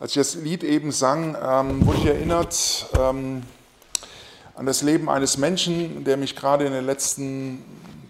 [0.00, 3.42] Als ich das Lied eben sang, ähm, wurde ich erinnert ähm,
[4.54, 7.64] an das Leben eines Menschen, der mich gerade in den letzten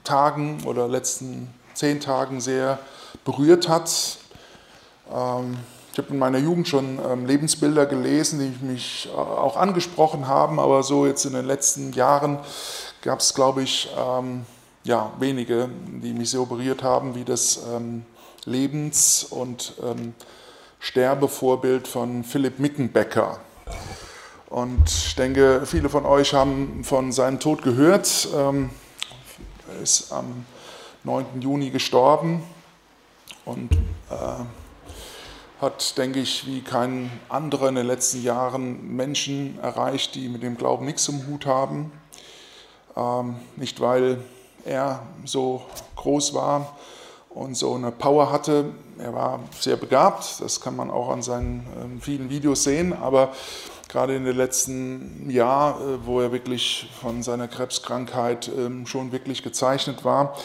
[0.05, 2.79] Tagen oder letzten zehn Tagen sehr
[3.25, 4.19] berührt hat.
[5.11, 5.57] Ähm,
[5.93, 10.61] ich habe in meiner Jugend schon ähm, Lebensbilder gelesen, die mich äh, auch angesprochen haben,
[10.61, 12.39] aber so jetzt in den letzten Jahren
[13.01, 14.45] gab es, glaube ich, ähm,
[14.85, 15.71] ja, wenige,
[16.03, 18.05] die mich so berührt haben wie das ähm,
[18.45, 20.13] Lebens- und ähm,
[20.81, 23.41] Sterbevorbild von Philipp Mickenbecker.
[24.49, 28.29] Und ich denke, viele von euch haben von seinem Tod gehört.
[28.35, 28.71] Ähm,
[29.69, 30.47] er ist am
[31.05, 31.41] 9.
[31.41, 32.43] Juni gestorben
[33.45, 33.73] und
[34.11, 34.45] äh,
[35.61, 40.57] hat, denke ich, wie kein anderer in den letzten Jahren Menschen erreicht, die mit dem
[40.57, 41.93] Glauben nichts im Hut haben.
[42.97, 44.23] Ähm, nicht, weil
[44.65, 45.63] er so
[45.97, 46.77] groß war,
[47.39, 48.67] und so eine Power hatte.
[48.99, 53.33] Er war sehr begabt, das kann man auch an seinen ähm, vielen Videos sehen, aber
[53.89, 59.45] gerade in den letzten Jahr, äh, wo er wirklich von seiner Krebskrankheit ähm, schon wirklich
[59.45, 60.37] gezeichnet war,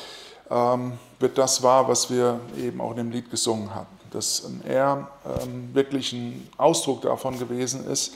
[0.51, 3.87] ähm, wird das wahr, was wir eben auch in dem Lied gesungen haben.
[4.11, 5.07] Dass er
[5.73, 8.13] wirklich ein Ausdruck davon gewesen ist,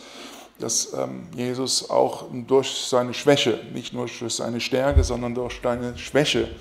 [0.59, 0.89] dass
[1.35, 6.51] Jesus auch durch seine Schwäche, nicht nur durch seine Stärke, sondern durch seine Schwäche ähm,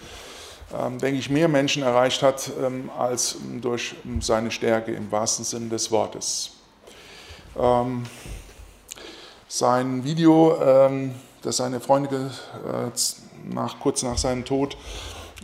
[0.70, 5.90] denke ich, mehr Menschen erreicht hat ähm, als durch seine Stärke im wahrsten Sinne des
[5.90, 6.52] Wortes.
[7.56, 8.04] Ähm,
[9.48, 10.58] sein Video,
[11.46, 12.32] das seine Freunde
[12.66, 12.90] äh,
[13.48, 14.76] nach, kurz nach seinem Tod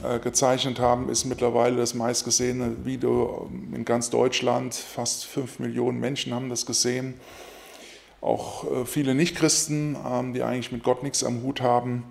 [0.03, 4.75] äh, gezeichnet haben, ist mittlerweile das meistgesehene Video in ganz Deutschland.
[4.75, 7.15] Fast fünf Millionen Menschen haben das gesehen.
[8.21, 9.97] Auch äh, viele Nichtchristen,
[10.35, 12.05] die eigentlich mit Gott nichts am Hut haben.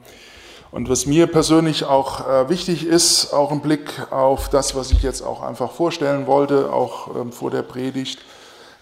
[0.72, 5.04] Und was mir persönlich auch äh, wichtig ist, auch im Blick auf das, was ich
[5.04, 8.20] jetzt auch einfach vorstellen wollte, auch ähm, vor der Predigt,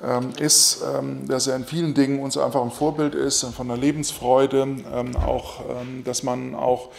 [0.03, 3.77] ähm, ist, ähm, dass er in vielen Dingen uns einfach ein Vorbild ist, von der
[3.77, 4.67] Lebensfreude,
[5.25, 5.61] auch,
[6.05, 6.89] dass man auch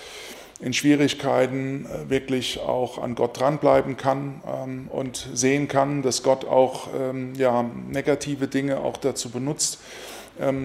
[0.61, 6.89] in Schwierigkeiten äh, wirklich auch an Gott dranbleiben kann und sehen kann, dass Gott auch
[7.36, 9.78] ja, negative Dinge auch dazu benutzt,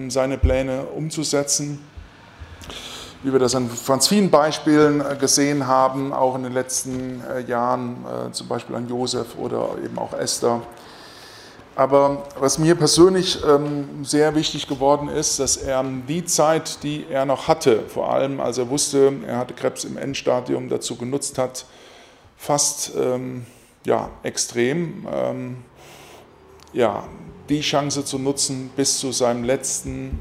[0.08, 1.80] seine Pläne umzusetzen
[3.22, 7.40] wie wir das an ganz vielen Beispielen äh, gesehen haben, auch in den letzten äh,
[7.40, 10.62] Jahren, äh, zum Beispiel an Josef oder eben auch Esther.
[11.74, 17.26] Aber was mir persönlich ähm, sehr wichtig geworden ist, dass er die Zeit, die er
[17.26, 21.66] noch hatte, vor allem als er wusste, er hatte Krebs im Endstadium, dazu genutzt hat,
[22.38, 23.44] fast ähm,
[23.84, 25.56] ja, extrem, ähm,
[26.72, 27.04] ja,
[27.50, 30.18] die Chance zu nutzen, bis zu seinem letzten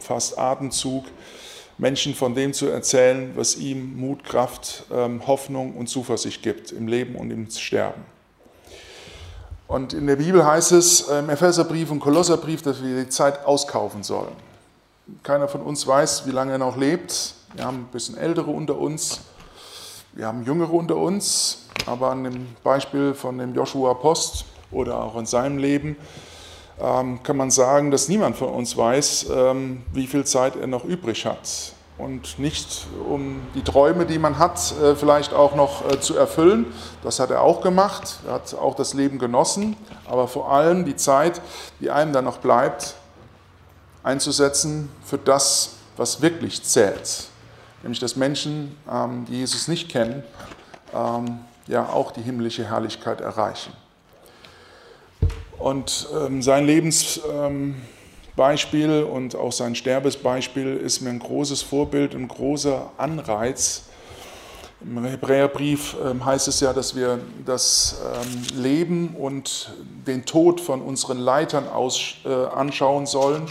[0.00, 1.04] fast Atemzug
[1.80, 6.86] Menschen von dem zu erzählen, was ihm Mut, Kraft, ähm, Hoffnung und Zuversicht gibt im
[6.86, 8.02] Leben und im Sterben.
[9.66, 14.02] Und in der Bibel heißt es im Epheserbrief und Kolosserbrief, dass wir die Zeit auskaufen
[14.02, 14.32] sollen.
[15.22, 17.34] Keiner von uns weiß, wie lange er noch lebt.
[17.54, 19.20] Wir haben ein bisschen Ältere unter uns,
[20.12, 25.16] wir haben Jüngere unter uns, aber an dem Beispiel von dem Joshua Post oder auch
[25.16, 25.96] in seinem Leben ähm,
[27.22, 31.26] kann man sagen, dass niemand von uns weiß, ähm, wie viel Zeit er noch übrig
[31.26, 31.74] hat.
[31.98, 36.66] Und nicht um die Träume, die man hat, äh, vielleicht auch noch äh, zu erfüllen.
[37.02, 38.20] Das hat er auch gemacht.
[38.26, 39.76] Er hat auch das Leben genossen.
[40.06, 41.42] Aber vor allem die Zeit,
[41.80, 42.94] die einem dann noch bleibt,
[44.02, 47.24] einzusetzen für das, was wirklich zählt.
[47.82, 50.22] Nämlich, dass Menschen, ähm, die Jesus nicht kennen,
[51.68, 53.72] ja auch die himmlische Herrlichkeit erreichen.
[55.60, 62.28] Und ähm, sein Lebensbeispiel ähm, und auch sein Sterbesbeispiel ist mir ein großes Vorbild, ein
[62.28, 63.89] großer Anreiz.
[64.82, 69.72] Im Hebräerbrief ähm, heißt es ja, dass wir das ähm, Leben und
[70.06, 73.42] den Tod von unseren Leitern äh, anschauen sollen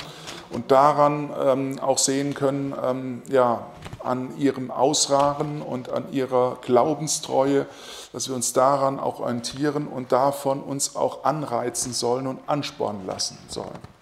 [0.50, 3.68] und daran ähm, auch sehen können, ja,
[4.00, 7.68] an ihrem Ausragen und an ihrer Glaubenstreue,
[8.14, 13.38] dass wir uns daran auch orientieren und davon uns auch anreizen sollen und anspornen lassen
[13.50, 13.99] sollen.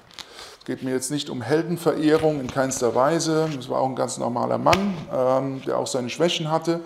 [0.67, 3.47] Es geht mir jetzt nicht um Heldenverehrung in keinster Weise.
[3.57, 6.81] Es war auch ein ganz normaler Mann, ähm, der auch seine Schwächen hatte.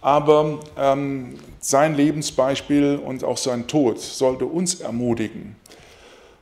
[0.00, 5.56] Aber ähm, sein Lebensbeispiel und auch sein Tod sollte uns ermutigen,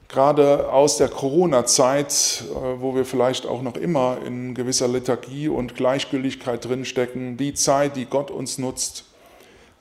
[0.08, 5.76] gerade aus der Corona-Zeit, äh, wo wir vielleicht auch noch immer in gewisser Lethargie und
[5.76, 9.06] Gleichgültigkeit drinstecken, die Zeit, die Gott uns nutzt,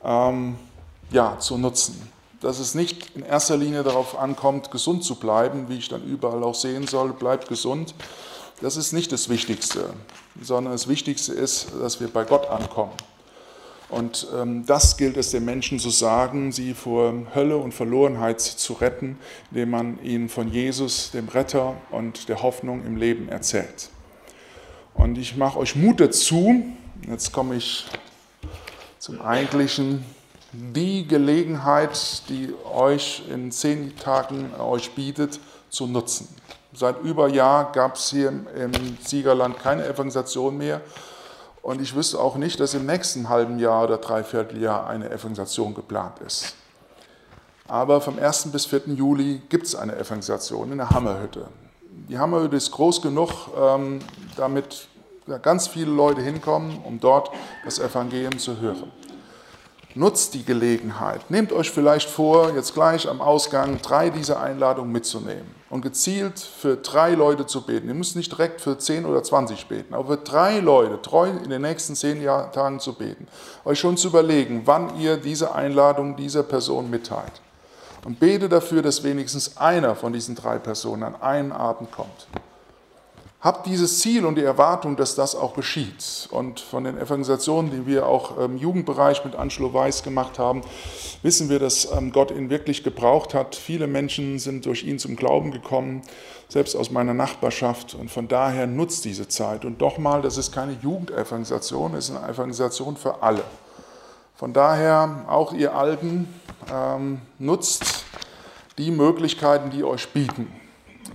[0.02, 0.56] ähm,
[1.10, 2.15] ja, zu nutzen.
[2.46, 6.44] Dass es nicht in erster Linie darauf ankommt, gesund zu bleiben, wie ich dann überall
[6.44, 7.92] auch sehen soll, bleibt gesund.
[8.60, 9.92] Das ist nicht das Wichtigste,
[10.40, 12.92] sondern das Wichtigste ist, dass wir bei Gott ankommen.
[13.88, 18.74] Und ähm, das gilt es den Menschen zu sagen, sie vor Hölle und Verlorenheit zu
[18.74, 19.18] retten,
[19.50, 23.88] indem man ihnen von Jesus, dem Retter und der Hoffnung im Leben erzählt.
[24.94, 26.62] Und ich mache euch Mut dazu,
[27.08, 27.86] jetzt komme ich
[29.00, 30.04] zum eigentlichen,
[30.74, 36.28] die Gelegenheit, die euch in zehn Tagen euch bietet, zu nutzen.
[36.72, 38.72] Seit über Jahr gab es hier im
[39.02, 40.80] Siegerland keine Evangelisation mehr.
[41.62, 46.20] Und ich wüsste auch nicht, dass im nächsten halben Jahr oder Dreivierteljahr eine Evangelisation geplant
[46.24, 46.54] ist.
[47.66, 48.52] Aber vom 1.
[48.52, 48.82] bis 4.
[48.94, 51.48] Juli gibt es eine Evangelisation in der Hammerhütte.
[52.08, 53.98] Die Hammerhütte ist groß genug, ähm,
[54.36, 54.86] damit
[55.42, 57.30] ganz viele Leute hinkommen, um dort
[57.64, 58.92] das Evangelium zu hören.
[59.96, 61.30] Nutzt die Gelegenheit.
[61.30, 66.76] Nehmt euch vielleicht vor, jetzt gleich am Ausgang drei dieser Einladungen mitzunehmen und gezielt für
[66.76, 67.88] drei Leute zu beten.
[67.88, 71.48] Ihr müsst nicht direkt für zehn oder zwanzig beten, aber für drei Leute treu in
[71.48, 73.26] den nächsten zehn Tagen zu beten.
[73.64, 77.40] Euch schon zu überlegen, wann ihr diese Einladung dieser Person mitteilt.
[78.04, 82.26] Und bete dafür, dass wenigstens einer von diesen drei Personen an einen Abend kommt.
[83.40, 86.26] Habt dieses Ziel und die Erwartung, dass das auch geschieht.
[86.30, 90.62] Und von den Evangelisationen, die wir auch im Jugendbereich mit Angelo Weiß gemacht haben,
[91.22, 93.54] wissen wir, dass ähm, Gott ihn wirklich gebraucht hat.
[93.54, 96.00] Viele Menschen sind durch ihn zum Glauben gekommen,
[96.48, 97.94] selbst aus meiner Nachbarschaft.
[97.94, 99.66] Und von daher nutzt diese Zeit.
[99.66, 103.44] Und doch mal, das ist keine Jugendevangelisation, es ist eine Evangelisation für alle.
[104.34, 106.26] Von daher, auch ihr Alten,
[106.72, 108.04] ähm, nutzt
[108.78, 110.50] die Möglichkeiten, die euch bieten.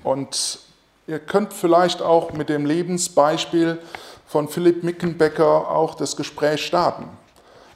[0.03, 0.59] Und
[1.07, 3.79] Ihr könnt vielleicht auch mit dem Lebensbeispiel
[4.27, 7.05] von Philipp Mickenbecker auch das Gespräch starten.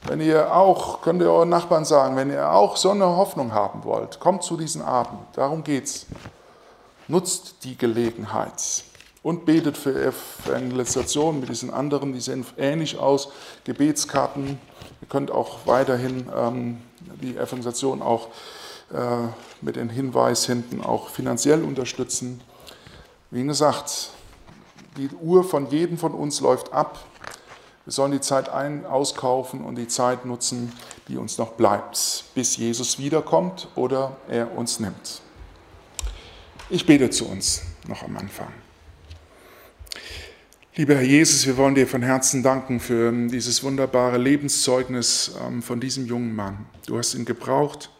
[0.06, 3.82] Wenn ihr auch, könnt ihr euren Nachbarn sagen, wenn ihr auch so eine Hoffnung haben
[3.84, 5.18] wollt, kommt zu diesen Abend.
[5.34, 6.06] Darum geht's.
[7.08, 8.84] Nutzt die Gelegenheit
[9.22, 10.12] und betet für
[10.46, 13.28] Evangelisation mit diesen anderen, die sehen ähnlich aus,
[13.64, 14.58] Gebetskarten.
[15.00, 16.82] Ihr könnt auch weiterhin ähm,
[17.20, 18.28] die Evangelisation auch
[18.92, 19.28] äh,
[19.60, 22.40] mit dem Hinweis hinten auch finanziell unterstützen.
[23.30, 24.10] Wie gesagt,
[24.96, 27.04] die Uhr von jedem von uns läuft ab.
[27.84, 30.72] Wir sollen die Zeit ein auskaufen und die Zeit nutzen,
[31.08, 35.22] die uns noch bleibt, bis Jesus wiederkommt oder er uns nimmt.
[36.70, 38.52] Ich bete zu uns noch am Anfang.
[40.76, 45.80] Lieber Herr Jesus, wir wollen dir von Herzen danken für dieses wunderbare Lebenszeugnis ähm, von
[45.80, 46.66] diesem jungen Mann.
[46.86, 47.90] Du hast ihn gebraucht.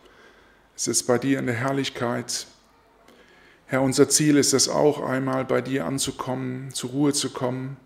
[0.76, 2.46] Es ist bei dir in der Herrlichkeit.
[3.68, 7.76] Herr, unser Ziel ist es auch einmal bei dir anzukommen, zur Ruhe zu kommen.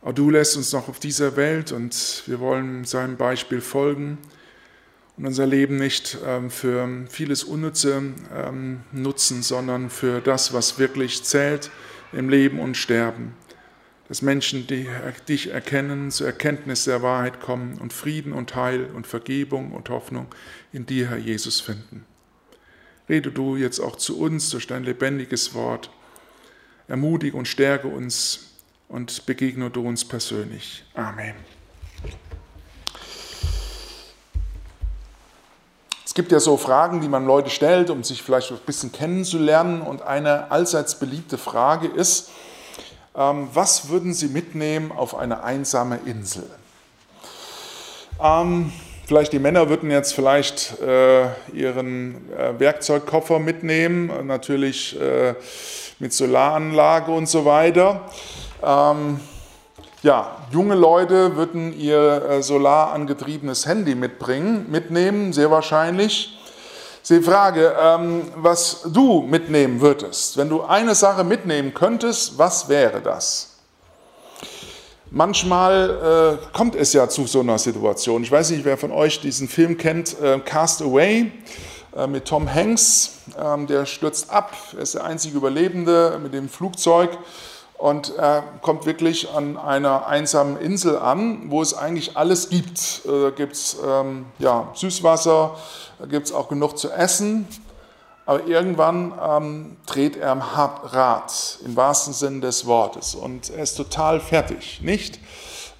[0.00, 4.16] Aber du lässt uns noch auf dieser Welt und wir wollen seinem Beispiel folgen
[5.18, 11.24] und unser Leben nicht ähm, für vieles Unnütze ähm, nutzen, sondern für das, was wirklich
[11.24, 11.70] zählt
[12.12, 13.34] im Leben und Sterben.
[14.08, 14.88] Dass Menschen die,
[15.28, 20.28] dich erkennen, zur Erkenntnis der Wahrheit kommen und Frieden und Heil und Vergebung und Hoffnung
[20.72, 22.06] in dir, Herr Jesus, finden.
[23.08, 25.90] Rede du jetzt auch zu uns durch dein lebendiges Wort.
[26.88, 28.50] Ermutige und stärke uns
[28.88, 30.84] und begegne du uns persönlich.
[30.94, 31.34] Amen.
[36.04, 39.82] Es gibt ja so Fragen, die man Leute stellt, um sich vielleicht ein bisschen kennenzulernen.
[39.82, 42.30] Und eine allseits beliebte Frage ist,
[43.14, 46.48] ähm, was würden Sie mitnehmen auf eine einsame Insel?
[48.20, 48.72] Ähm,
[49.06, 55.36] Vielleicht die Männer würden jetzt vielleicht äh, ihren äh, Werkzeugkoffer mitnehmen, natürlich äh,
[56.00, 58.00] mit Solaranlage und so weiter.
[58.64, 59.20] Ähm,
[60.02, 66.36] ja, junge Leute würden ihr äh, solarangetriebenes Handy mitbringen, mitnehmen, sehr wahrscheinlich.
[67.08, 73.00] Die Frage, ähm, was du mitnehmen würdest, wenn du eine Sache mitnehmen könntest, was wäre
[73.00, 73.56] das?
[75.10, 78.24] Manchmal äh, kommt es ja zu so einer Situation.
[78.24, 81.30] Ich weiß nicht, wer von euch diesen Film kennt, äh, Cast Away
[81.96, 83.12] äh, mit Tom Hanks.
[83.40, 87.16] Ähm, der stürzt ab, er ist der einzige Überlebende mit dem Flugzeug
[87.78, 93.02] und er kommt wirklich an einer einsamen Insel an, wo es eigentlich alles gibt.
[93.04, 95.56] Äh, da gibt es ähm, ja, Süßwasser,
[96.00, 97.46] da gibt es auch genug zu essen.
[98.26, 103.14] Aber irgendwann ähm, dreht er am Rad, im wahrsten Sinne des Wortes.
[103.14, 104.80] Und er ist total fertig.
[104.82, 105.20] Nicht,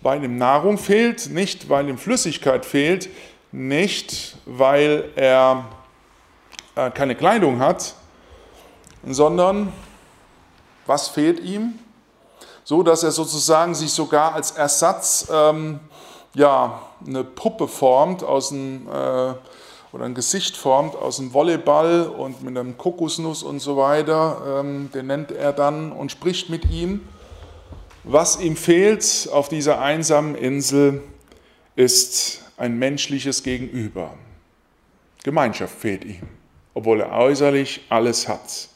[0.01, 3.09] weil ihm Nahrung fehlt, nicht, weil ihm Flüssigkeit fehlt,
[3.51, 5.65] nicht, weil er
[6.77, 7.95] äh, keine Kleidung hat,
[9.05, 9.73] sondern
[10.87, 11.81] was fehlt ihm?
[12.63, 15.81] So dass er sozusagen sich sogar als Ersatz ähm,
[16.35, 18.89] ja, eine Puppe formt aus einem.
[18.89, 19.35] Äh,
[19.97, 24.91] oder ein Gesicht formt aus dem Volleyball und mit einem Kokosnuss und so weiter, ähm,
[24.93, 27.01] den nennt er dann und spricht mit ihm.
[28.05, 31.03] Was ihm fehlt auf dieser einsamen Insel
[31.77, 34.13] ist ein menschliches Gegenüber.
[35.25, 36.29] Gemeinschaft fehlt ihm,
[36.75, 38.69] obwohl er äußerlich alles hat.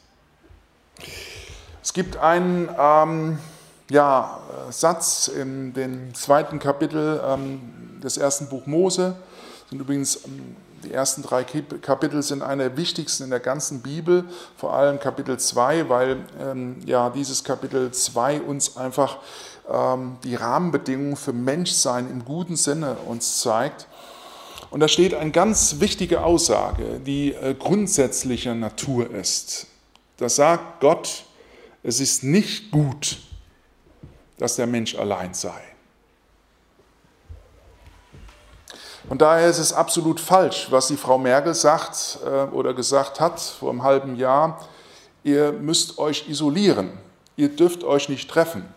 [1.82, 3.38] Es gibt einen ähm,
[3.90, 9.16] ja, Satz in dem zweiten Kapitel ähm, des ersten Buch Mose.
[9.68, 14.24] Sind übrigens ähm, die ersten drei Kapitel sind eine der wichtigsten in der ganzen Bibel,
[14.56, 19.18] vor allem Kapitel 2, weil ähm, ja, dieses Kapitel 2 uns einfach
[19.70, 23.86] ähm, die Rahmenbedingungen für Menschsein im guten Sinne uns zeigt.
[24.70, 29.66] Und da steht eine ganz wichtige Aussage, die äh, grundsätzlicher Natur ist.
[30.16, 31.24] Da sagt Gott,
[31.82, 33.18] es ist nicht gut,
[34.38, 35.69] dass der Mensch allein sei.
[39.10, 43.40] Und daher ist es absolut falsch, was die Frau Merkel sagt äh, oder gesagt hat
[43.40, 44.60] vor einem halben Jahr.
[45.24, 46.92] Ihr müsst euch isolieren.
[47.34, 48.72] Ihr dürft euch nicht treffen.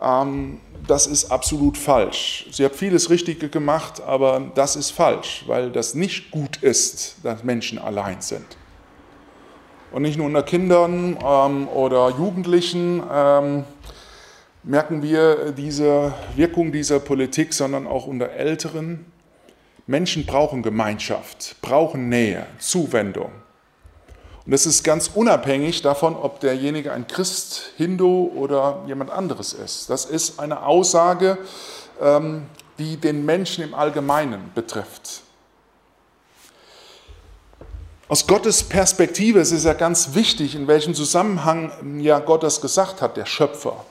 [0.00, 2.46] Ähm, das ist absolut falsch.
[2.52, 7.42] Sie hat vieles Richtige gemacht, aber das ist falsch, weil das nicht gut ist, dass
[7.42, 8.46] Menschen allein sind.
[9.90, 13.64] Und nicht nur unter Kindern ähm, oder Jugendlichen ähm,
[14.62, 19.06] merken wir diese Wirkung dieser Politik, sondern auch unter Älteren.
[19.86, 23.30] Menschen brauchen Gemeinschaft, brauchen Nähe, Zuwendung.
[24.44, 29.90] Und das ist ganz unabhängig davon, ob derjenige ein Christ, Hindu oder jemand anderes ist.
[29.90, 31.38] Das ist eine Aussage,
[32.00, 32.46] ähm,
[32.78, 35.22] die den Menschen im Allgemeinen betrifft.
[38.08, 43.02] Aus Gottes Perspektive ist es ja ganz wichtig, in welchem Zusammenhang ja Gott das gesagt
[43.02, 43.84] hat, der Schöpfer.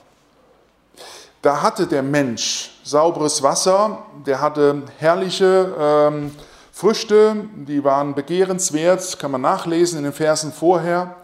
[1.41, 6.36] Da hatte der Mensch sauberes Wasser, der hatte herrliche ähm,
[6.72, 11.15] Früchte, die waren begehrenswert, kann man nachlesen in den Versen vorher.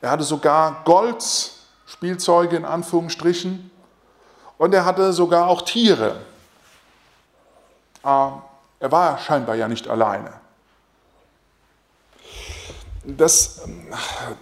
[0.00, 1.24] Er hatte sogar Gold,
[1.86, 3.70] Spielzeuge in Anführungsstrichen.
[4.58, 6.16] Und er hatte sogar auch Tiere.
[8.02, 8.32] Ah,
[8.80, 10.32] er war scheinbar ja nicht alleine.
[13.16, 13.86] Das ähm,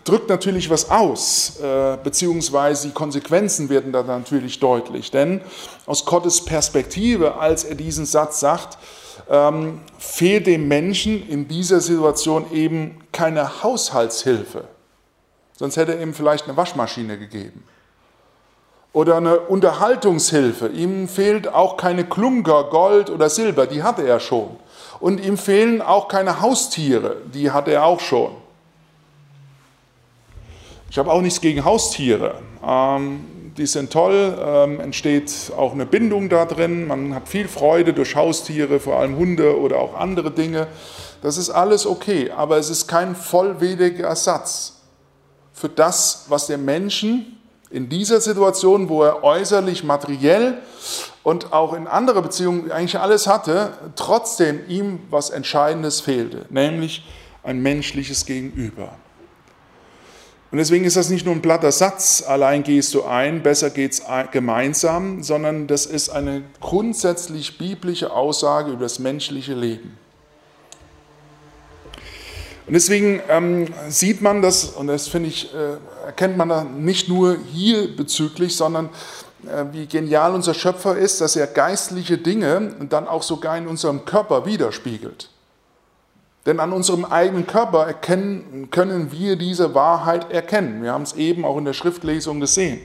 [0.02, 5.12] drückt natürlich was aus, äh, beziehungsweise die Konsequenzen werden da natürlich deutlich.
[5.12, 5.40] Denn
[5.86, 8.76] aus Gottes Perspektive, als er diesen Satz sagt,
[9.30, 14.64] ähm, fehlt dem Menschen in dieser Situation eben keine Haushaltshilfe.
[15.56, 17.62] Sonst hätte er ihm vielleicht eine Waschmaschine gegeben.
[18.92, 20.68] Oder eine Unterhaltungshilfe.
[20.68, 24.56] Ihm fehlt auch keine Klunker, Gold oder Silber, die hatte er schon.
[24.98, 28.45] Und ihm fehlen auch keine Haustiere, die hatte er auch schon.
[30.88, 32.36] Ich habe auch nichts gegen Haustiere.
[32.64, 33.24] Ähm,
[33.56, 38.14] die sind toll, ähm, entsteht auch eine Bindung da drin, man hat viel Freude durch
[38.14, 40.66] Haustiere, vor allem Hunde oder auch andere Dinge.
[41.22, 44.74] Das ist alles okay, aber es ist kein vollwertiger Ersatz
[45.52, 47.38] für das, was der Menschen
[47.70, 50.58] in dieser Situation, wo er äußerlich, materiell
[51.22, 57.04] und auch in anderer Beziehungen eigentlich alles hatte, trotzdem ihm was Entscheidendes fehlte, nämlich
[57.42, 58.90] ein menschliches Gegenüber.
[60.52, 64.02] Und deswegen ist das nicht nur ein platter Satz, allein gehst du ein, besser geht's
[64.30, 69.98] gemeinsam, sondern das ist eine grundsätzlich biblische Aussage über das menschliche Leben.
[72.66, 77.08] Und deswegen ähm, sieht man das, und das finde ich, äh, erkennt man da nicht
[77.08, 78.88] nur hier bezüglich, sondern
[79.46, 84.04] äh, wie genial unser Schöpfer ist, dass er geistliche Dinge dann auch sogar in unserem
[84.04, 85.28] Körper widerspiegelt.
[86.46, 90.82] Denn an unserem eigenen Körper erkennen, können wir diese Wahrheit erkennen.
[90.82, 92.80] Wir haben es eben auch in der Schriftlesung gesehen.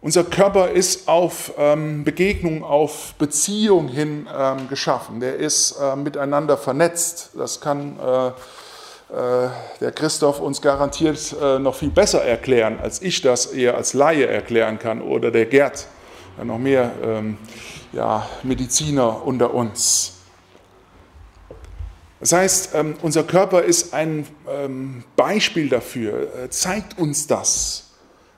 [0.00, 5.18] Unser Körper ist auf ähm, Begegnung, auf Beziehung hin ähm, geschaffen.
[5.18, 7.30] Der ist äh, miteinander vernetzt.
[7.36, 9.48] Das kann äh, äh,
[9.80, 14.26] der Christoph uns garantiert äh, noch viel besser erklären, als ich das eher als Laie
[14.26, 15.88] erklären kann oder der Gerd,
[16.44, 17.38] noch mehr ähm,
[17.92, 20.17] ja, Mediziner unter uns.
[22.20, 27.84] Das heißt, ähm, unser Körper ist ein ähm, Beispiel dafür, äh, zeigt uns das.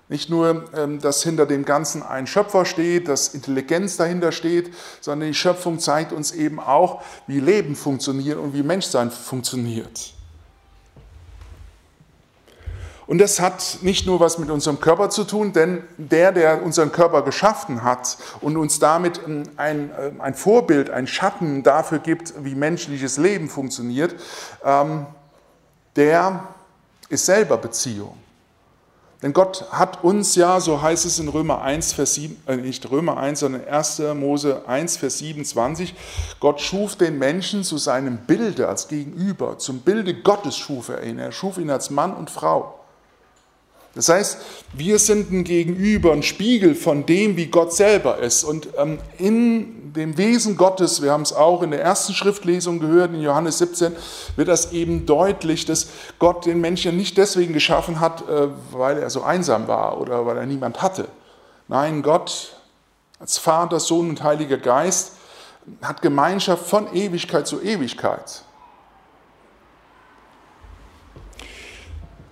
[0.09, 5.29] Nicht nur, ähm, dass hinter dem Ganzen ein Schöpfer steht, dass Intelligenz dahinter steht, sondern
[5.29, 10.13] die Schöpfung zeigt uns eben auch, wie Leben funktioniert und wie Menschsein funktioniert.
[13.11, 16.93] Und das hat nicht nur was mit unserem Körper zu tun, denn der, der unseren
[16.93, 22.33] Körper geschaffen hat und uns damit ähm, ein, äh, ein Vorbild, ein Schatten dafür gibt,
[22.45, 24.14] wie menschliches Leben funktioniert,
[24.64, 25.07] ähm,
[25.97, 26.45] der
[27.09, 28.17] ist selber Beziehung.
[29.25, 32.88] Denn Gott hat uns ja, so heißt es in Römer 1, Vers 7, äh nicht
[32.93, 34.02] Römer 1, sondern 1.
[34.14, 35.97] Mose 1, Vers 27,
[36.38, 41.19] Gott schuf den Menschen zu seinem Bilde als Gegenüber, zum Bilde Gottes schuf er ihn.
[41.19, 42.76] Er schuf ihn als Mann und Frau.
[43.94, 44.38] Das heißt,
[44.73, 48.44] wir sind ein Gegenüber, ein Spiegel von dem, wie Gott selber ist.
[48.44, 53.12] Und ähm, in dem Wesen Gottes, wir haben es auch in der ersten Schriftlesung gehört,
[53.12, 53.92] in Johannes 17,
[54.37, 55.88] wird das eben deutlich, dass
[56.20, 60.37] Gott den Menschen nicht deswegen geschaffen hat, äh, weil er so einsam war oder weil
[60.37, 61.09] er niemand hatte.
[61.66, 62.56] Nein, Gott
[63.18, 65.12] als Vater, Sohn und Heiliger Geist
[65.82, 68.42] hat Gemeinschaft von Ewigkeit zu Ewigkeit.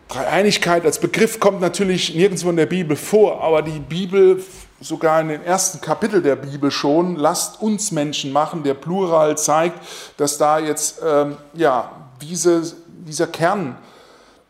[0.09, 4.43] Dreieinigkeit als Begriff kommt natürlich nirgendwo in der Bibel vor, aber die Bibel,
[4.81, 8.63] sogar in den ersten Kapitel der Bibel schon, lasst uns Menschen machen.
[8.63, 9.79] Der Plural zeigt,
[10.17, 12.75] dass da jetzt ähm, ja, diese,
[13.07, 13.77] dieser Kern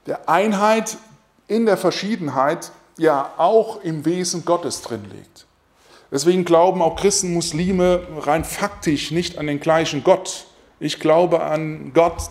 [0.07, 0.97] der Einheit
[1.49, 5.47] in der Verschiedenheit ja auch im Wesen Gottes drin liegt.
[6.11, 10.47] Deswegen glauben auch Christen, Muslime rein faktisch nicht an den gleichen Gott.
[10.81, 12.31] Ich glaube an Gott,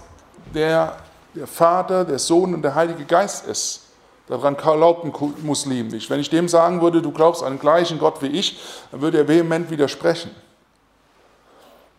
[0.54, 0.98] der
[1.38, 3.84] der Vater, der Sohn und der Heilige Geist ist.
[4.28, 5.14] Daran glaubt ein
[5.88, 6.10] nicht.
[6.10, 8.60] Wenn ich dem sagen würde, du glaubst an den gleichen Gott wie ich,
[8.92, 10.32] dann würde er vehement widersprechen.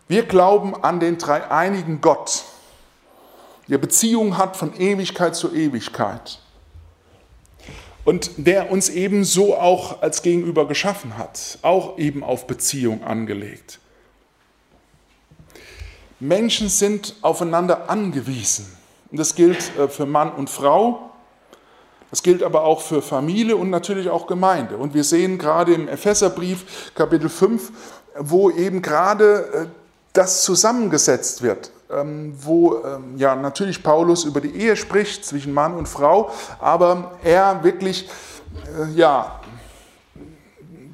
[0.07, 2.43] Wir glauben an den dreieinigen Gott,
[3.67, 6.39] der Beziehung hat von Ewigkeit zu Ewigkeit
[8.03, 13.79] und der uns ebenso auch als Gegenüber geschaffen hat, auch eben auf Beziehung angelegt.
[16.19, 18.78] Menschen sind aufeinander angewiesen.
[19.11, 21.09] Und das gilt äh, für Mann und Frau,
[22.09, 24.77] das gilt aber auch für Familie und natürlich auch Gemeinde.
[24.77, 27.71] Und wir sehen gerade im Epheserbrief Kapitel 5,
[28.17, 29.65] wo eben gerade äh,
[30.13, 35.75] das zusammengesetzt wird, ähm, wo ähm, ja natürlich Paulus über die Ehe spricht zwischen Mann
[35.75, 38.09] und Frau, aber er wirklich
[38.79, 39.39] äh, ja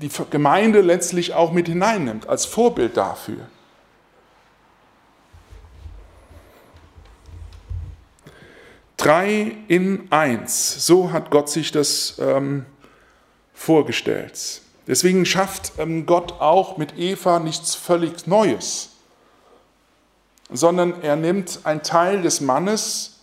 [0.02, 3.48] die Gemeinde letztlich auch mit hineinnimmt als Vorbild dafür.
[9.06, 10.84] Drei in eins.
[10.84, 12.66] So hat Gott sich das ähm,
[13.54, 14.62] vorgestellt.
[14.88, 18.94] Deswegen schafft ähm, Gott auch mit Eva nichts völlig Neues,
[20.52, 23.20] sondern er nimmt einen Teil des Mannes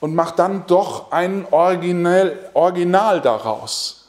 [0.00, 4.08] und macht dann doch ein Original, Original daraus.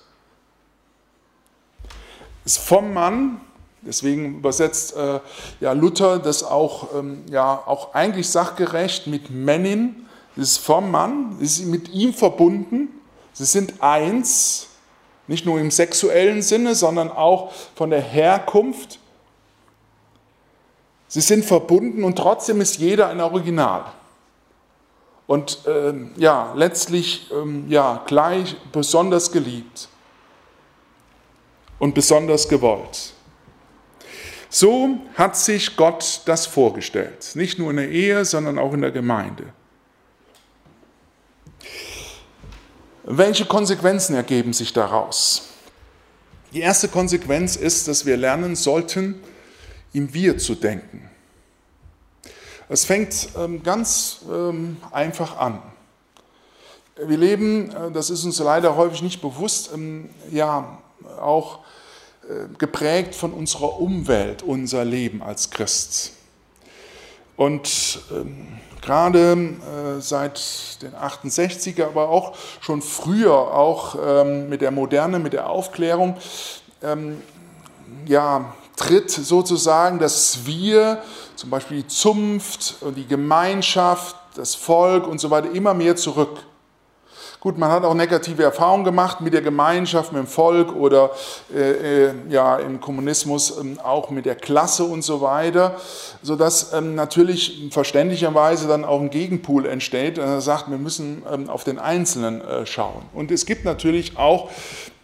[2.45, 3.41] Ist vom Mann,
[3.81, 5.19] deswegen übersetzt äh,
[5.59, 10.04] ja, Luther das auch, ähm, ja, auch eigentlich sachgerecht mit Männin,
[10.35, 12.89] das ist vom Mann, das ist mit ihm verbunden.
[13.33, 14.67] Sie sind eins,
[15.27, 18.99] nicht nur im sexuellen Sinne, sondern auch von der Herkunft.
[21.07, 23.85] Sie sind verbunden und trotzdem ist jeder ein Original.
[25.27, 29.89] Und ähm, ja, letztlich ähm, ja, gleich besonders geliebt
[31.79, 33.13] und besonders gewollt.
[34.49, 38.91] So hat sich Gott das vorgestellt, nicht nur in der Ehe, sondern auch in der
[38.91, 39.45] Gemeinde.
[43.07, 45.49] Welche Konsequenzen ergeben sich daraus?
[46.53, 49.21] Die erste Konsequenz ist, dass wir lernen sollten,
[49.93, 51.07] im Wir zu denken.
[52.67, 55.61] Es fängt ähm, ganz ähm, einfach an.
[56.95, 60.79] Wir leben, äh, das ist uns leider häufig nicht bewusst, ähm, ja,
[61.21, 61.59] auch
[62.27, 66.13] äh, geprägt von unserer Umwelt, unser Leben als Christ.
[67.37, 67.99] Und
[68.81, 75.33] gerade äh, seit den 68er, aber auch schon früher, auch ähm, mit der Moderne, mit
[75.33, 76.17] der Aufklärung,
[76.83, 77.21] ähm,
[78.05, 81.01] ja, tritt sozusagen das Wir,
[81.35, 86.43] zum Beispiel die Zunft und die Gemeinschaft, das Volk und so weiter immer mehr zurück.
[87.45, 91.11] Gut, man hat auch negative Erfahrungen gemacht mit der Gemeinschaft, mit dem Volk oder
[91.55, 95.75] äh, äh, ja, im Kommunismus ähm, auch mit der Klasse und so weiter,
[96.23, 101.63] sodass ähm, natürlich verständlicherweise dann auch ein Gegenpool entsteht, er sagt, wir müssen ähm, auf
[101.63, 103.03] den Einzelnen äh, schauen.
[103.13, 104.49] Und es gibt natürlich auch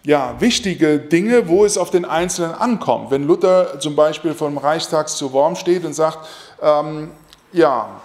[0.04, 3.12] ja, wichtige Dinge, wo es auf den Einzelnen ankommt.
[3.12, 6.28] Wenn Luther zum Beispiel vom Reichstags zu Worm steht und sagt,
[6.60, 7.12] ähm,
[7.54, 8.02] ja,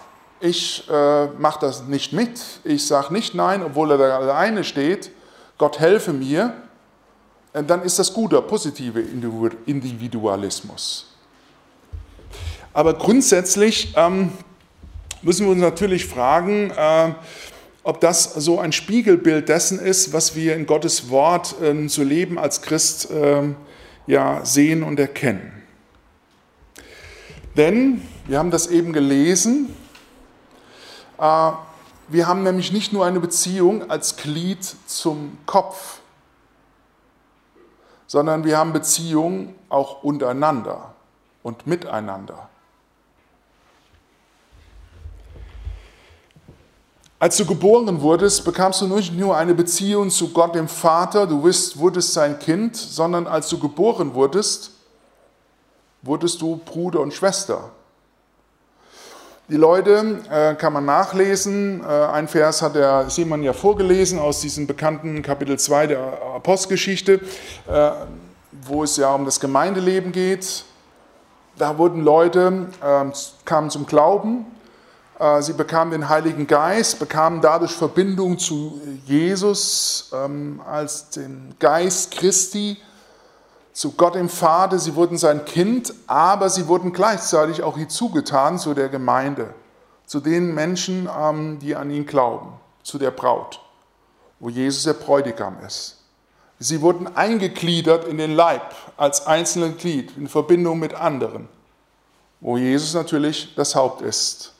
[0.46, 5.10] ich äh, mache das nicht mit, ich sage nicht nein, obwohl er da alleine steht,
[5.58, 6.54] Gott helfe mir,
[7.52, 11.06] dann ist das guter, positive Individualismus.
[12.74, 14.32] Aber grundsätzlich ähm,
[15.22, 17.14] müssen wir uns natürlich fragen, äh,
[17.82, 22.38] ob das so ein Spiegelbild dessen ist, was wir in Gottes Wort äh, zu leben
[22.38, 23.42] als Christ äh,
[24.06, 25.52] ja, sehen und erkennen.
[27.56, 29.74] Denn, wir haben das eben gelesen,
[31.18, 36.00] wir haben nämlich nicht nur eine Beziehung als Glied zum Kopf,
[38.06, 40.94] sondern wir haben Beziehungen auch untereinander
[41.42, 42.48] und miteinander.
[47.18, 51.40] Als du geboren wurdest, bekamst du nicht nur eine Beziehung zu Gott dem Vater, du
[51.42, 54.72] bist, wurdest sein Kind, sondern als du geboren wurdest,
[56.02, 57.70] wurdest du Bruder und Schwester.
[59.48, 61.80] Die Leute äh, kann man nachlesen.
[61.80, 66.00] Äh, ein Vers hat der Simon ja vorgelesen aus diesem bekannten Kapitel 2 der
[66.34, 67.20] Apostelgeschichte,
[67.68, 67.90] äh,
[68.62, 70.64] wo es ja um das Gemeindeleben geht.
[71.58, 73.12] Da wurden Leute, ähm,
[73.44, 74.46] kamen zum Glauben,
[75.20, 82.10] äh, sie bekamen den Heiligen Geist, bekamen dadurch Verbindung zu Jesus ähm, als den Geist
[82.10, 82.78] Christi
[83.76, 88.72] zu Gott dem Vater, sie wurden sein Kind, aber sie wurden gleichzeitig auch hinzugetan zu
[88.72, 89.52] der Gemeinde,
[90.06, 93.60] zu den Menschen, ähm, die an ihn glauben, zu der Braut,
[94.40, 95.98] wo Jesus der Bräutigam ist.
[96.58, 101.46] Sie wurden eingegliedert in den Leib als einzelnes Glied in Verbindung mit anderen,
[102.40, 104.54] wo Jesus natürlich das Haupt ist.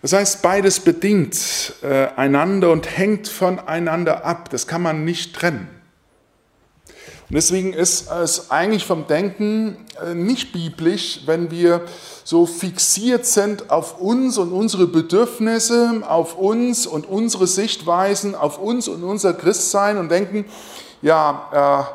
[0.00, 4.48] Das heißt, beides bedingt äh, einander und hängt voneinander ab.
[4.50, 5.79] Das kann man nicht trennen.
[7.30, 11.82] Und deswegen ist es eigentlich vom Denken äh, nicht biblisch, wenn wir
[12.24, 18.88] so fixiert sind auf uns und unsere Bedürfnisse, auf uns und unsere Sichtweisen, auf uns
[18.88, 20.44] und unser Christsein und denken,
[21.02, 21.94] ja,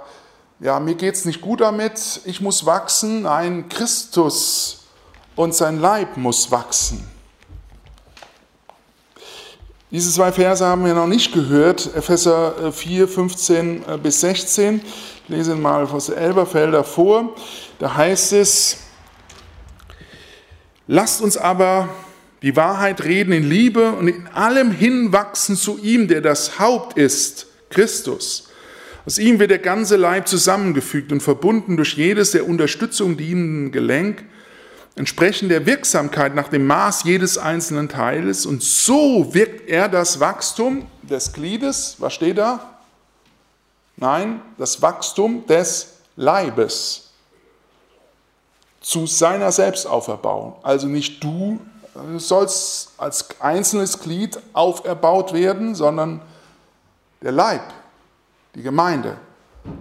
[0.61, 3.23] äh, ja mir geht es nicht gut damit, ich muss wachsen.
[3.23, 4.85] Nein, Christus
[5.35, 7.14] und sein Leib muss wachsen.
[9.95, 14.81] Diese zwei Verse haben wir noch nicht gehört, Epheser 4, 15 äh, bis 16.
[15.23, 17.33] Ich lese mal aus Elberfelder vor.
[17.79, 18.79] Da heißt es,
[20.87, 21.87] lasst uns aber
[22.41, 27.47] die Wahrheit reden in Liebe und in allem hinwachsen zu ihm, der das Haupt ist,
[27.69, 28.49] Christus.
[29.05, 34.25] Aus ihm wird der ganze Leib zusammengefügt und verbunden durch jedes der Unterstützung dienenden Gelenk,
[34.95, 38.45] entsprechend der Wirksamkeit nach dem Maß jedes einzelnen Teiles.
[38.45, 42.59] Und so wirkt er das Wachstum des Gliedes, was steht da?
[43.97, 47.11] Nein, das Wachstum des Leibes
[48.81, 50.55] zu seiner Selbstauferbauung.
[50.63, 51.59] Also nicht du
[52.17, 56.21] sollst als einzelnes Glied auferbaut werden, sondern
[57.21, 57.61] der Leib,
[58.53, 59.17] die Gemeinde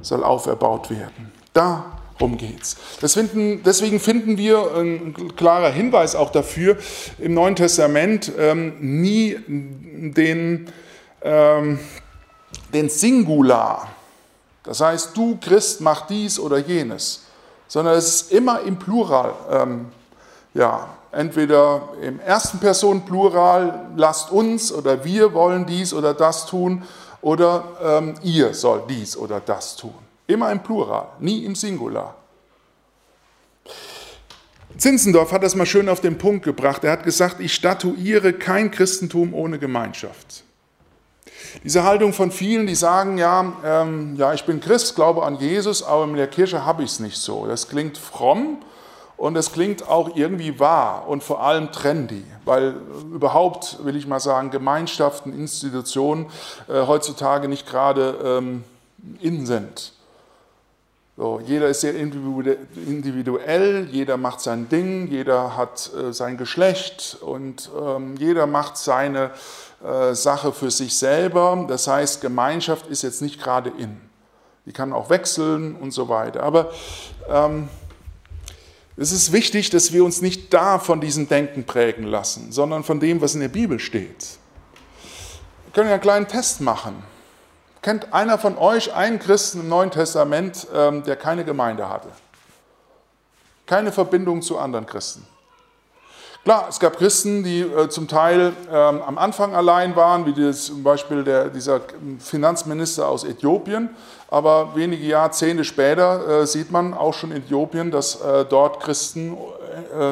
[0.01, 1.33] soll auferbaut werden.
[1.53, 2.77] Darum geht es.
[3.03, 6.77] Deswegen finden wir ein klarer Hinweis auch dafür
[7.19, 10.71] im Neuen Testament ähm, nie den,
[11.23, 11.79] ähm,
[12.73, 13.95] den Singular
[14.65, 17.25] das heißt, du Christ mach dies oder jenes,
[17.69, 19.35] sondern es ist immer im Plural.
[19.51, 19.87] Ähm,
[20.55, 26.83] ja, entweder im ersten Person Plural, lasst uns oder wir wollen dies oder das tun
[27.21, 29.95] oder ähm, ihr sollt dies oder das tun.
[30.27, 32.15] Immer im Plural, nie im Singular.
[34.77, 36.83] Zinzendorf hat das mal schön auf den Punkt gebracht.
[36.83, 40.45] Er hat gesagt, ich statuiere kein Christentum ohne Gemeinschaft.
[41.63, 45.83] Diese Haltung von vielen, die sagen, ja, ähm, ja, ich bin Christ, glaube an Jesus,
[45.83, 47.47] aber in der Kirche habe ich es nicht so.
[47.47, 48.59] Das klingt fromm
[49.17, 52.75] und es klingt auch irgendwie wahr und vor allem trendy, weil
[53.13, 56.27] überhaupt, will ich mal sagen, Gemeinschaften, Institutionen
[56.69, 58.65] äh, heutzutage nicht gerade ähm,
[59.21, 59.93] in sind.
[61.17, 67.71] So, jeder ist sehr individuell, jeder macht sein Ding, jeder hat äh, sein Geschlecht und
[67.81, 69.31] ähm, jeder macht seine
[69.85, 71.67] äh, Sache für sich selber.
[71.69, 74.01] Das heißt, Gemeinschaft ist jetzt nicht gerade in.
[74.67, 76.43] Die kann auch wechseln und so weiter.
[76.43, 76.73] Aber
[77.29, 77.69] ähm,
[78.97, 82.99] es ist wichtig, dass wir uns nicht da von diesem Denken prägen lassen, sondern von
[82.99, 84.39] dem, was in der Bibel steht.
[85.67, 87.05] Wir können ja einen kleinen Test machen.
[87.85, 92.09] Kennt einer von euch einen Christen im Neuen Testament, ähm, der keine Gemeinde hatte?
[93.67, 95.27] Keine Verbindung zu anderen Christen?
[96.45, 100.83] Klar, es gab Christen, die äh, zum Teil ähm, am Anfang allein waren, wie zum
[100.83, 101.83] Beispiel der, dieser
[102.21, 103.91] Finanzminister aus Äthiopien,
[104.29, 109.37] aber wenige Jahrzehnte später äh, sieht man auch schon in Äthiopien, dass äh, dort Christen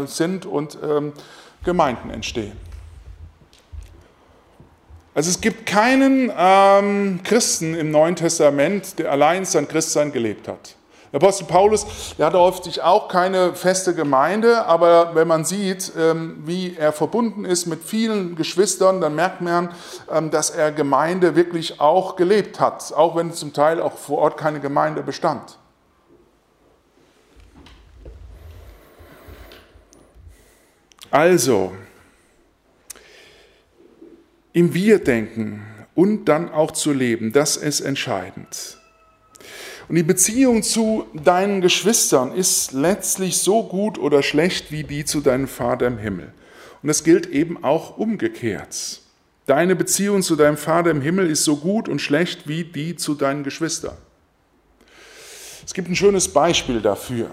[0.07, 1.13] sind und ähm,
[1.65, 2.72] Gemeinden entstehen.
[5.15, 10.77] Also es gibt keinen ähm, Christen im Neuen Testament, der allein sein Christsein gelebt hat.
[11.13, 11.85] Der Apostel Paulus,
[12.17, 17.45] der hatte häufig auch keine feste Gemeinde, aber wenn man sieht, ähm, wie er verbunden
[17.45, 19.69] ist mit vielen Geschwistern, dann merkt man,
[20.11, 24.39] ähm, dass er Gemeinde wirklich auch gelebt hat, auch wenn zum Teil auch vor Ort
[24.39, 25.59] keine Gemeinde bestand.
[31.11, 31.73] Also,
[34.53, 35.63] im Wir denken
[35.95, 38.79] und dann auch zu leben, das ist entscheidend.
[39.89, 45.21] Und die Beziehung zu deinen Geschwistern ist letztlich so gut oder schlecht wie die zu
[45.21, 46.33] deinem Vater im Himmel.
[46.83, 49.01] Und das gilt eben auch umgekehrt.
[49.47, 53.15] Deine Beziehung zu deinem Vater im Himmel ist so gut und schlecht wie die zu
[53.15, 53.97] deinen Geschwistern.
[55.65, 57.31] Es gibt ein schönes Beispiel dafür.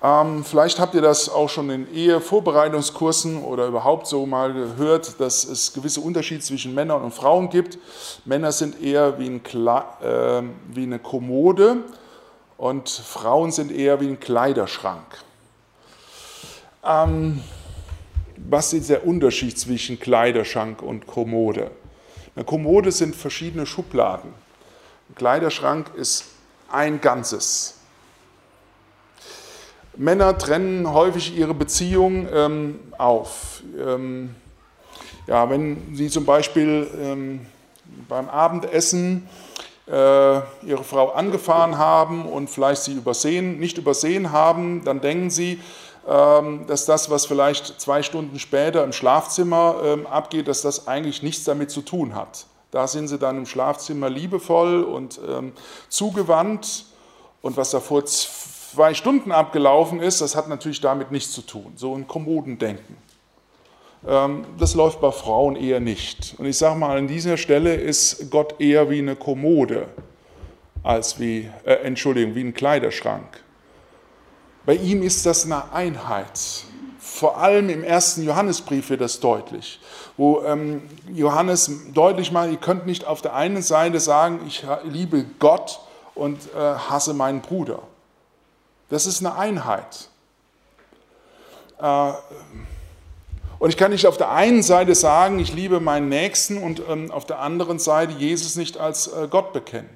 [0.00, 5.42] Ähm, vielleicht habt ihr das auch schon in Ehevorbereitungskursen oder überhaupt so mal gehört, dass
[5.44, 7.78] es gewisse Unterschiede zwischen Männern und Frauen gibt.
[8.24, 11.78] Männer sind eher wie, ein äh, wie eine Kommode
[12.56, 15.18] und Frauen sind eher wie ein Kleiderschrank.
[16.84, 17.42] Ähm,
[18.36, 21.72] was ist der Unterschied zwischen Kleiderschrank und Kommode?
[22.36, 24.32] Eine Kommode sind verschiedene Schubladen.
[25.08, 26.24] Ein Kleiderschrank ist
[26.70, 27.77] ein Ganzes.
[29.98, 33.62] Männer trennen häufig ihre Beziehung ähm, auf.
[33.76, 34.34] Ähm,
[35.26, 37.46] ja, wenn sie zum Beispiel ähm,
[38.08, 39.28] beim Abendessen
[39.88, 45.60] äh, ihre Frau angefahren haben und vielleicht sie übersehen, nicht übersehen haben, dann denken sie,
[46.06, 51.24] ähm, dass das, was vielleicht zwei Stunden später im Schlafzimmer ähm, abgeht, dass das eigentlich
[51.24, 52.46] nichts damit zu tun hat.
[52.70, 55.52] Da sind sie dann im Schlafzimmer liebevoll und ähm,
[55.88, 56.84] zugewandt.
[57.40, 58.04] Und was da vor
[58.78, 61.72] zwei Stunden abgelaufen ist, das hat natürlich damit nichts zu tun.
[61.74, 62.96] So ein Kommodendenken.
[64.06, 66.36] Ähm, das läuft bei Frauen eher nicht.
[66.38, 69.88] Und ich sage mal, an dieser Stelle ist Gott eher wie eine Kommode
[70.84, 73.42] als wie, äh, Entschuldigung, wie ein Kleiderschrank.
[74.64, 76.38] Bei ihm ist das eine Einheit.
[77.00, 79.80] Vor allem im ersten Johannesbrief wird das deutlich,
[80.16, 85.24] wo ähm, Johannes deutlich macht, ihr könnt nicht auf der einen Seite sagen, ich liebe
[85.40, 85.80] Gott
[86.14, 87.80] und äh, hasse meinen Bruder.
[88.88, 90.08] Das ist eine Einheit.
[91.80, 92.12] Äh,
[93.58, 97.10] und ich kann nicht auf der einen Seite sagen, ich liebe meinen Nächsten und ähm,
[97.10, 99.90] auf der anderen Seite Jesus nicht als äh, Gott bekennen.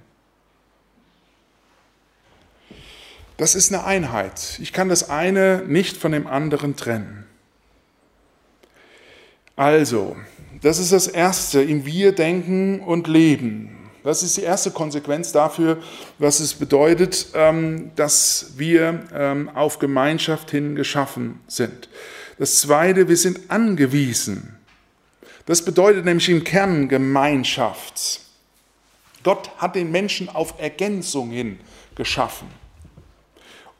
[3.37, 4.59] Das ist eine Einheit.
[4.61, 7.27] Ich kann das eine nicht von dem anderen trennen.
[9.57, 10.17] Also,
[10.61, 13.82] das ist das Erste, im Wir denken und leben.
[14.05, 15.79] Das ist die erste Konsequenz dafür,
[16.19, 21.88] was es bedeutet, ähm, dass wir ähm, auf Gemeinschaft hin geschaffen sind.
[22.38, 24.59] Das Zweite, wir sind angewiesen.
[25.47, 28.21] Das bedeutet nämlich im Kern Gemeinschaft.
[29.23, 31.61] Gott hat den Menschen auf Ergänzung hin
[31.95, 32.49] geschaffen.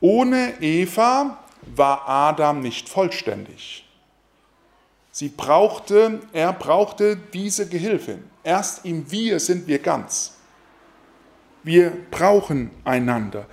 [0.01, 1.39] Ohne Eva
[1.75, 3.85] war Adam nicht vollständig.
[5.11, 8.25] Sie brauchte, er brauchte diese Gehilfin.
[8.45, 10.33] Erst im Wir sind wir ganz.
[11.63, 13.47] Wir brauchen einander.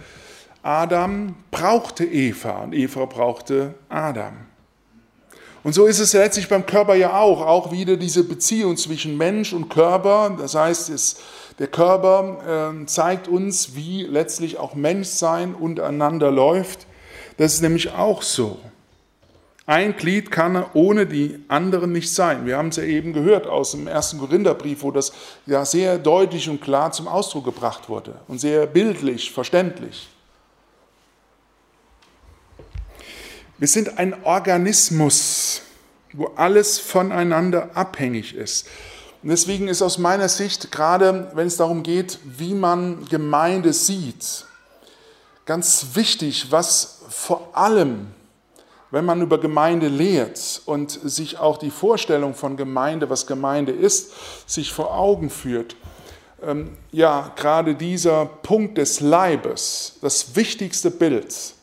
[0.64, 4.34] Adam brauchte Eva und Eva brauchte Adam.
[5.64, 9.54] Und so ist es letztlich beim Körper ja auch, auch wieder diese Beziehung zwischen Mensch
[9.54, 10.36] und Körper.
[10.38, 11.18] Das heißt, es,
[11.60, 16.88] der Körper äh, zeigt uns, wie letztlich auch Menschsein untereinander läuft.
[17.38, 18.58] Das ist nämlich auch so.
[19.70, 22.48] Ein Glied kann ohne die anderen nicht sein.
[22.48, 25.12] Wir haben es ja eben gehört aus dem ersten Korintherbrief, wo das
[25.46, 30.10] ja sehr deutlich und klar zum Ausdruck gebracht wurde und sehr bildlich, verständlich.
[33.60, 35.62] Wir sind ein Organismus,
[36.14, 38.66] wo alles voneinander abhängig ist.
[39.22, 44.46] Und deswegen ist aus meiner Sicht, gerade wenn es darum geht, wie man Gemeinde sieht,
[45.46, 48.16] ganz wichtig, was vor allem
[48.92, 54.12] wenn man über Gemeinde lehrt und sich auch die Vorstellung von Gemeinde, was Gemeinde ist,
[54.50, 55.76] sich vor Augen führt,
[56.42, 61.54] ähm, ja, gerade dieser Punkt des Leibes, das wichtigste Bild,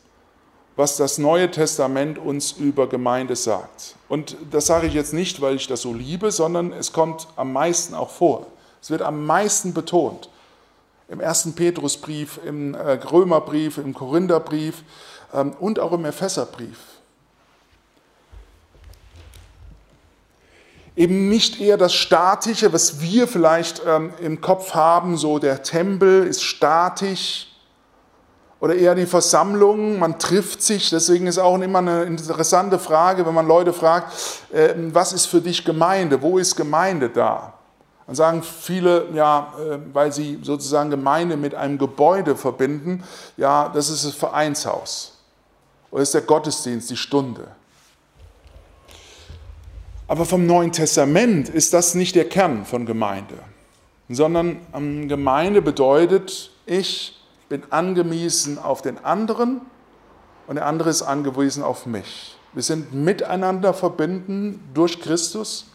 [0.75, 3.95] was das Neue Testament uns über Gemeinde sagt.
[4.07, 7.51] Und das sage ich jetzt nicht, weil ich das so liebe, sondern es kommt am
[7.51, 8.47] meisten auch vor.
[8.81, 10.29] Es wird am meisten betont.
[11.09, 14.83] Im ersten Petrusbrief, im äh, Römerbrief, im Korintherbrief
[15.33, 16.96] ähm, und auch im Epheserbrief.
[20.97, 26.25] Eben nicht eher das Statische, was wir vielleicht ähm, im Kopf haben, so der Tempel
[26.25, 27.47] ist statisch
[28.59, 33.35] oder eher die Versammlung, man trifft sich, deswegen ist auch immer eine interessante Frage, wenn
[33.35, 34.11] man Leute fragt,
[34.51, 37.53] äh, was ist für dich Gemeinde, wo ist Gemeinde da?
[38.07, 43.03] Dann sagen viele, ja, äh, weil sie sozusagen Gemeinde mit einem Gebäude verbinden,
[43.37, 45.13] ja, das ist das Vereinshaus
[45.91, 47.47] oder ist der Gottesdienst, die Stunde.
[50.07, 53.35] Aber vom Neuen Testament ist das nicht der Kern von Gemeinde,
[54.07, 54.59] sondern
[55.09, 59.61] Gemeinde bedeutet, ich bin angewiesen auf den anderen
[60.47, 62.37] und der andere ist angewiesen auf mich.
[62.53, 65.65] Wir sind miteinander verbunden durch Christus.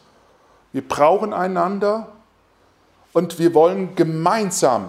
[0.73, 2.09] Wir brauchen einander
[3.13, 4.89] und wir wollen gemeinsam,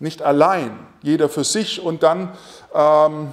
[0.00, 2.32] nicht allein, jeder für sich und dann
[2.74, 3.32] ähm,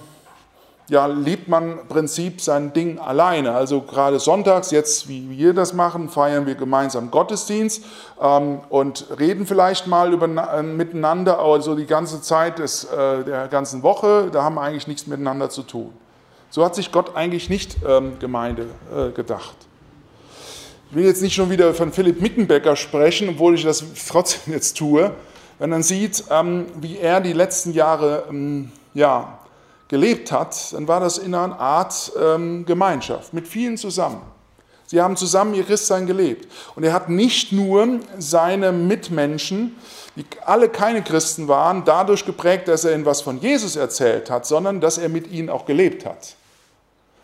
[0.89, 3.53] ja, lebt man Prinzip sein Ding alleine.
[3.53, 7.83] Also gerade sonntags, jetzt wie wir das machen, feiern wir gemeinsam Gottesdienst
[8.21, 13.23] ähm, und reden vielleicht mal über, äh, miteinander, aber so die ganze Zeit des, äh,
[13.23, 15.93] der ganzen Woche, da haben wir eigentlich nichts miteinander zu tun.
[16.49, 19.55] So hat sich Gott eigentlich nicht ähm, Gemeinde äh, gedacht.
[20.89, 24.75] Ich will jetzt nicht schon wieder von Philipp Mickenbecker sprechen, obwohl ich das trotzdem jetzt
[24.75, 25.11] tue.
[25.59, 29.38] Wenn man sieht, ähm, wie er die letzten Jahre ähm, ja,
[29.89, 34.21] gelebt hat, dann war das in einer Art ähm, Gemeinschaft mit vielen zusammen.
[34.85, 36.47] Sie haben zusammen ihr Christsein gelebt.
[36.75, 39.75] Und er hat nicht nur seine Mitmenschen,
[40.15, 44.45] die alle keine Christen waren, dadurch geprägt, dass er ihnen was von Jesus erzählt hat,
[44.47, 46.35] sondern dass er mit ihnen auch gelebt hat.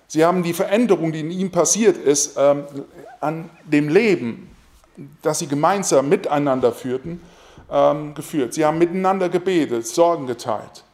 [0.08, 2.66] Sie haben die Veränderung, die in ihm passiert ist, ähm,
[3.20, 4.56] an dem Leben,
[5.22, 7.20] das sie gemeinsam miteinander führten,
[7.72, 8.54] ähm, geführt.
[8.54, 10.85] Sie haben miteinander gebetet, Sorgen geteilt.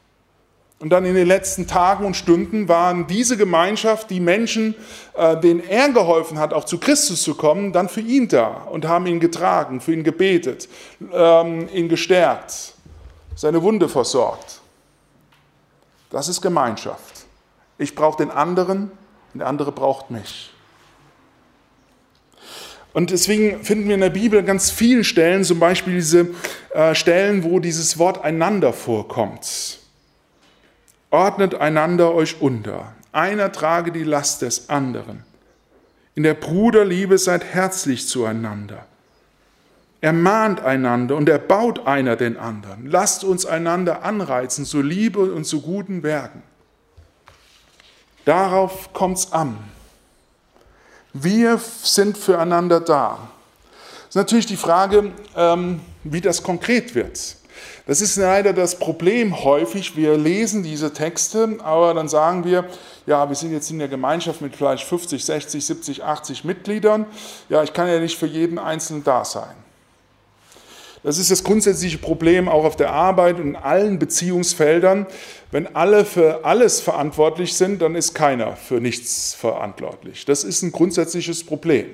[0.82, 4.74] Und dann in den letzten Tagen und Stunden waren diese Gemeinschaft, die Menschen,
[5.13, 8.88] äh, denen er geholfen hat, auch zu Christus zu kommen, dann für ihn da und
[8.88, 10.67] haben ihn getragen, für ihn gebetet,
[11.13, 12.74] ähm, ihn gestärkt,
[13.36, 14.60] seine Wunde versorgt.
[16.10, 17.26] Das ist Gemeinschaft.
[17.78, 18.89] Ich brauche den anderen
[19.34, 20.52] und der andere braucht mich.
[22.91, 26.30] Und deswegen finden wir in der Bibel ganz vielen Stellen, zum Beispiel diese
[26.74, 29.81] äh, Stellen, wo dieses Wort einander vorkommt.
[31.12, 32.93] Ordnet einander euch unter.
[33.12, 35.24] Einer trage die Last des anderen.
[36.15, 38.86] In der Bruderliebe seid herzlich zueinander.
[40.00, 42.88] Ermahnt einander und erbaut einer den anderen.
[42.88, 46.41] Lasst uns einander anreizen zu Liebe und zu guten Werken.
[48.24, 49.58] Darauf kommt es an.
[51.13, 53.30] Wir sind füreinander da.
[54.04, 57.36] Das ist natürlich die Frage, ähm, wie das konkret wird.
[57.87, 59.95] Das ist leider das Problem häufig.
[59.95, 62.65] Wir lesen diese Texte, aber dann sagen wir,
[63.05, 67.05] ja, wir sind jetzt in der Gemeinschaft mit vielleicht 50, 60, 70, 80 Mitgliedern.
[67.49, 69.55] Ja, ich kann ja nicht für jeden Einzelnen da sein.
[71.03, 75.07] Das ist das grundsätzliche Problem auch auf der Arbeit und in allen Beziehungsfeldern.
[75.49, 80.25] Wenn alle für alles verantwortlich sind, dann ist keiner für nichts verantwortlich.
[80.25, 81.87] Das ist ein grundsätzliches Problem.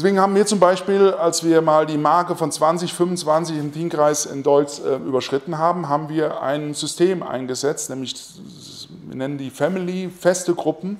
[0.00, 4.42] Deswegen haben wir zum Beispiel, als wir mal die Marke von 2025 im Teamkreis in
[4.42, 8.14] Deutsch äh, überschritten haben, haben wir ein System eingesetzt, nämlich
[9.08, 10.96] wir nennen die Family, feste Gruppen,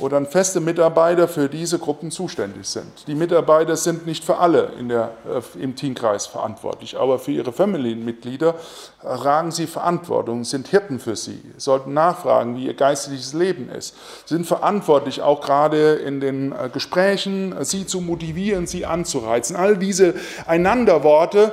[0.00, 3.06] wo dann feste Mitarbeiter für diese Gruppen zuständig sind.
[3.06, 8.54] Die Mitarbeiter sind nicht für alle der, äh, im Teamkreis verantwortlich, aber für ihre Familienmitglieder
[9.02, 13.94] tragen sie Verantwortung, sind Hirten für sie, sollten nachfragen, wie ihr geistliches Leben ist,
[14.26, 19.56] sind verantwortlich auch gerade in den äh, Gesprächen, sie zu motivieren, sie anzureizen.
[19.56, 20.14] All diese
[20.46, 21.52] Einanderworte,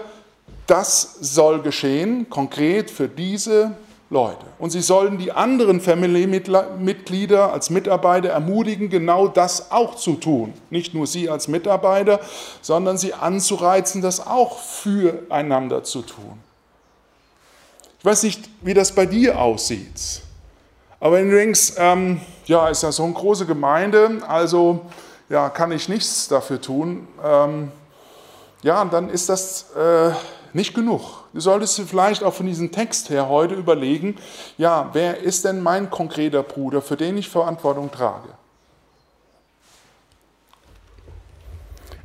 [0.68, 3.72] das soll geschehen, konkret für diese
[4.10, 4.46] Leute.
[4.58, 10.54] Und sie sollen die anderen Family-Mitglieder als Mitarbeiter ermutigen, genau das auch zu tun.
[10.70, 12.22] Nicht nur sie als Mitarbeiter,
[12.62, 16.40] sondern sie anzureizen, das auch füreinander zu tun.
[18.00, 20.22] Ich weiß nicht, wie das bei dir aussieht.
[21.00, 24.86] Aber wenn du ähm, ja, ist ja so eine große Gemeinde, also
[25.30, 27.72] ja, kann ich nichts dafür tun, ähm,
[28.64, 30.12] ja, dann ist das äh,
[30.54, 31.26] nicht genug.
[31.34, 34.18] Du solltest vielleicht auch von diesem Text her heute überlegen,
[34.58, 38.30] ja, wer ist denn mein konkreter Bruder, für den ich Verantwortung trage?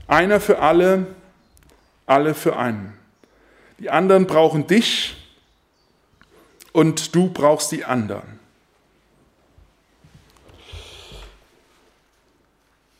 [0.06, 1.06] Einer für alle,
[2.06, 2.98] alle für einen.
[3.78, 5.16] Die anderen brauchen dich
[6.72, 8.38] und du brauchst die anderen.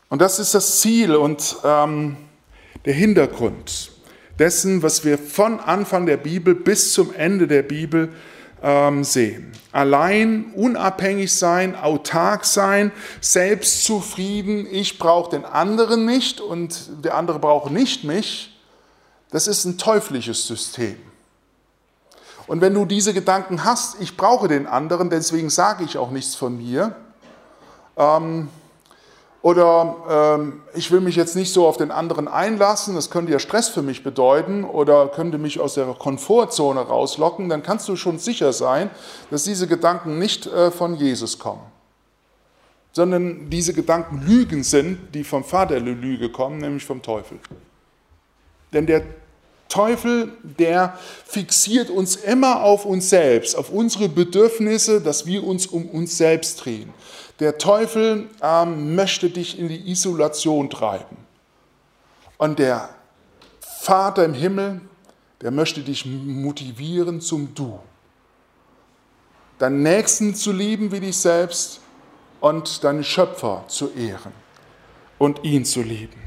[0.08, 2.16] Und das ist das Ziel und ähm,
[2.84, 3.91] der Hintergrund
[4.38, 8.12] dessen, was wir von Anfang der Bibel bis zum Ende der Bibel
[8.62, 9.52] ähm, sehen.
[9.72, 17.70] Allein, unabhängig sein, autark sein, selbstzufrieden, ich brauche den anderen nicht und der andere braucht
[17.70, 18.58] nicht mich,
[19.30, 20.96] das ist ein teuflisches System.
[22.46, 26.34] Und wenn du diese Gedanken hast, ich brauche den anderen, deswegen sage ich auch nichts
[26.34, 26.94] von mir,
[27.96, 28.48] ähm,
[29.42, 33.40] oder ähm, ich will mich jetzt nicht so auf den anderen einlassen, das könnte ja
[33.40, 38.18] Stress für mich bedeuten oder könnte mich aus der Komfortzone rauslocken, dann kannst du schon
[38.18, 38.88] sicher sein,
[39.30, 41.62] dass diese Gedanken nicht äh, von Jesus kommen,
[42.92, 47.40] sondern diese Gedanken Lügen sind, die vom Vater der Lüge kommen, nämlich vom Teufel.
[48.72, 49.02] Denn der
[49.68, 55.88] Teufel, der fixiert uns immer auf uns selbst, auf unsere Bedürfnisse, dass wir uns um
[55.88, 56.92] uns selbst drehen.
[57.40, 61.16] Der Teufel ähm, möchte dich in die Isolation treiben.
[62.36, 62.90] Und der
[63.60, 64.80] Vater im Himmel,
[65.40, 67.80] der möchte dich motivieren zum Du.
[69.58, 71.80] deinen Nächsten zu lieben wie dich selbst
[72.40, 74.32] und deinen Schöpfer zu ehren
[75.18, 76.21] und ihn zu lieben.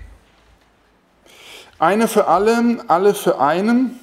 [1.78, 4.00] Eine für alle, alle für einen.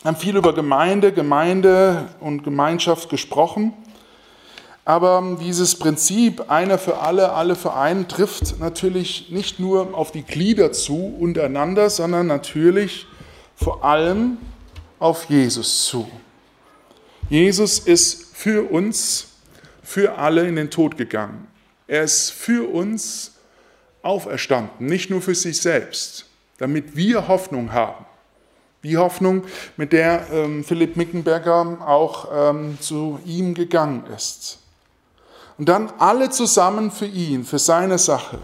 [0.00, 3.74] Wir haben viel über Gemeinde, Gemeinde und Gemeinschaft gesprochen.
[4.86, 10.22] Aber dieses Prinzip einer für alle, alle für einen trifft natürlich nicht nur auf die
[10.22, 13.06] Glieder zu untereinander, sondern natürlich
[13.54, 14.38] vor allem
[14.98, 16.10] auf Jesus zu.
[17.28, 19.28] Jesus ist für uns,
[19.82, 21.48] für alle in den Tod gegangen.
[21.86, 23.32] Er ist für uns
[24.02, 26.26] auferstanden, nicht nur für sich selbst,
[26.58, 28.04] damit wir Hoffnung haben.
[28.82, 29.44] Die Hoffnung,
[29.76, 34.58] mit der ähm, Philipp Mickenberger auch ähm, zu ihm gegangen ist.
[35.56, 38.38] Und dann alle zusammen für ihn, für seine Sache.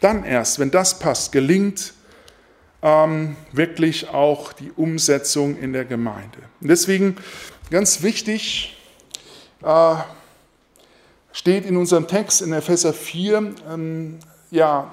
[0.00, 1.94] Dann erst, wenn das passt, gelingt
[2.82, 6.38] ähm, wirklich auch die Umsetzung in der Gemeinde.
[6.60, 7.16] Und deswegen
[7.70, 8.76] ganz wichtig,
[9.62, 9.96] äh,
[11.32, 14.18] steht in unserem Text in Epheser 4, ähm,
[14.50, 14.90] ja,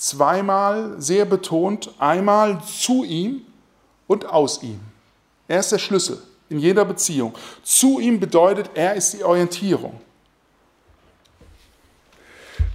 [0.00, 3.42] zweimal sehr betont, einmal zu ihm
[4.06, 4.80] und aus ihm.
[5.46, 7.34] Er ist der Schlüssel in jeder Beziehung.
[7.62, 10.00] Zu ihm bedeutet, er ist die Orientierung.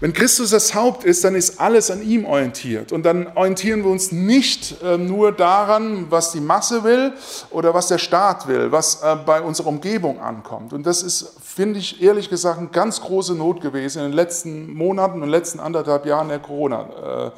[0.02, 2.91] Wenn Christus das Haupt ist, dann ist alles an ihm orientiert.
[2.91, 7.14] Und dann orientieren wir uns nicht äh, nur daran, was die Masse will
[7.50, 10.74] oder was der Staat will, was äh, bei unserer Umgebung ankommt.
[10.74, 14.74] Und das ist, finde ich ehrlich gesagt, eine ganz große Not gewesen in den letzten
[14.74, 17.32] Monaten und letzten anderthalb Jahren der Corona, äh,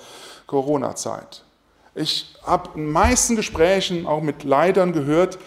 [0.47, 1.43] Corona-Zeit.
[1.93, 5.37] Ich habe in meisten Gesprächen auch mit Leitern gehört,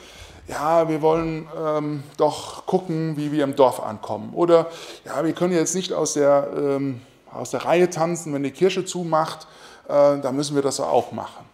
[0.51, 4.33] ja, wir wollen ähm, doch gucken, wie wir im Dorf ankommen.
[4.35, 4.67] Oder
[5.05, 7.01] ja, wir können jetzt nicht aus der, ähm,
[7.33, 9.47] aus der Reihe tanzen, wenn die Kirche zumacht,
[9.87, 11.45] äh, dann müssen wir das auch machen.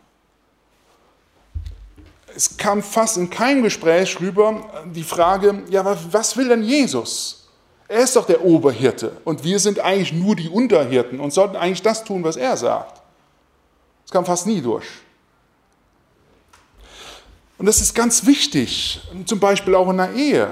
[2.34, 7.48] Es kam fast in keinem Gespräch rüber äh, die Frage, ja, was will denn Jesus?
[7.88, 11.82] Er ist doch der Oberhirte und wir sind eigentlich nur die Unterhirten und sollten eigentlich
[11.82, 13.02] das tun, was er sagt.
[14.06, 14.86] Es kam fast nie durch.
[17.58, 20.48] Und das ist ganz wichtig, zum Beispiel auch in der Ehe.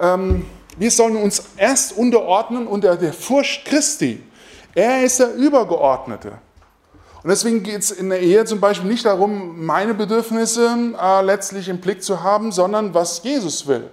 [0.00, 0.46] Ähm,
[0.78, 4.22] wir sollen uns erst unterordnen unter der Furcht Christi.
[4.74, 6.32] Er ist der Übergeordnete.
[7.22, 11.68] Und deswegen geht es in der Ehe zum Beispiel nicht darum, meine Bedürfnisse äh, letztlich
[11.68, 13.90] im Blick zu haben, sondern was Jesus will.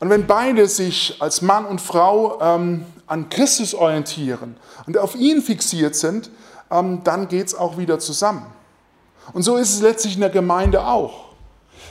[0.00, 4.56] Und wenn beide sich als Mann und Frau ähm, an Christus orientieren
[4.86, 6.30] und auf ihn fixiert sind,
[6.70, 8.46] ähm, dann geht es auch wieder zusammen.
[9.32, 11.28] Und so ist es letztlich in der Gemeinde auch.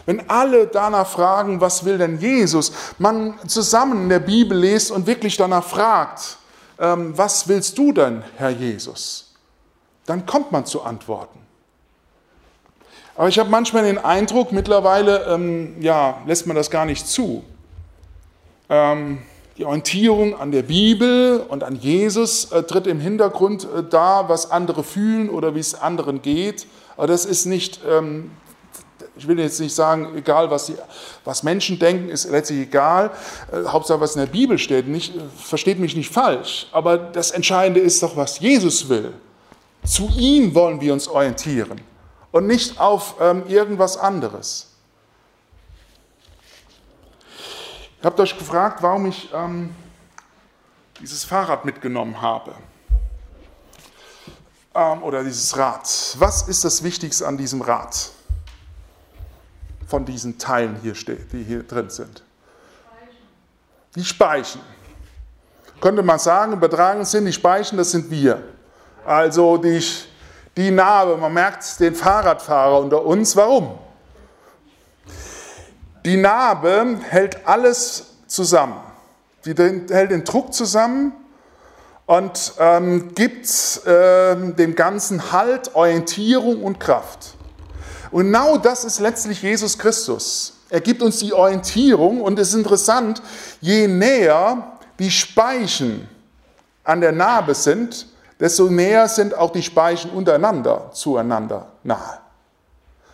[0.05, 5.05] Wenn alle danach fragen, was will denn Jesus, man zusammen in der Bibel liest und
[5.05, 6.37] wirklich danach fragt,
[6.79, 9.33] ähm, was willst du denn, Herr Jesus,
[10.05, 11.39] dann kommt man zu Antworten.
[13.17, 17.43] Aber ich habe manchmal den Eindruck, mittlerweile ähm, ja, lässt man das gar nicht zu.
[18.69, 19.23] Ähm,
[19.57, 24.51] die Orientierung an der Bibel und an Jesus äh, tritt im Hintergrund äh, da, was
[24.51, 26.67] andere fühlen oder wie es anderen geht.
[26.97, 28.31] Aber das ist nicht, ähm,
[29.15, 30.75] ich will jetzt nicht sagen, egal was, die,
[31.23, 33.11] was Menschen denken, ist letztlich egal.
[33.51, 34.87] Äh, Hauptsache, was in der Bibel steht.
[34.87, 36.67] Nicht, versteht mich nicht falsch.
[36.71, 39.13] Aber das Entscheidende ist doch, was Jesus will.
[39.85, 41.79] Zu ihm wollen wir uns orientieren
[42.31, 44.71] und nicht auf ähm, irgendwas anderes.
[47.99, 49.73] Ich habe euch gefragt, warum ich ähm,
[50.99, 52.53] dieses Fahrrad mitgenommen habe
[54.77, 56.15] ähm, oder dieses Rad.
[56.19, 58.11] Was ist das Wichtigste an diesem Rad?
[59.87, 62.21] Von diesen Teilen hier die hier drin sind.
[63.95, 64.61] Die Speichen.
[65.81, 68.43] Könnte man sagen, übertragen sind die Speichen, das sind wir.
[69.05, 69.83] Also die,
[70.55, 73.35] die Narbe, man merkt den Fahrradfahrer unter uns.
[73.35, 73.77] Warum?
[76.05, 78.79] Die Narbe hält alles zusammen.
[79.45, 81.13] Die hält den Druck zusammen
[82.07, 83.47] und ähm, gibt
[83.85, 87.35] ähm, dem Ganzen Halt, Orientierung und Kraft.
[88.09, 90.53] Und genau das ist letztlich Jesus Christus.
[90.69, 93.21] Er gibt uns die Orientierung und es ist interessant,
[93.61, 96.07] je näher die Speichen
[96.83, 98.07] an der Narbe sind,
[98.39, 102.19] desto näher sind auch die Speichen untereinander zueinander nahe.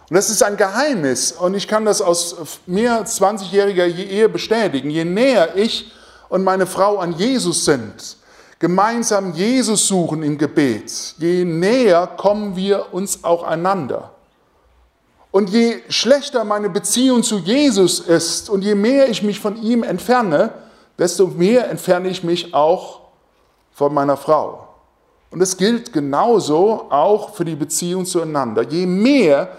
[0.10, 2.36] Und das ist ein Geheimnis und ich kann das aus
[2.68, 4.91] mehr als 20-jähriger Ehe bestätigen.
[4.91, 5.91] Je näher ich
[6.30, 8.18] und meine Frau an Jesus sind,
[8.64, 14.11] gemeinsam Jesus suchen im Gebet, je näher kommen wir uns auch einander.
[15.32, 19.84] Und je schlechter meine Beziehung zu Jesus ist und je mehr ich mich von ihm
[19.84, 20.53] entferne,
[20.97, 23.01] desto mehr entferne ich mich auch
[23.74, 24.70] von meiner Frau.
[25.30, 28.64] Und es gilt genauso auch für die Beziehung zueinander.
[28.64, 29.57] Je mehr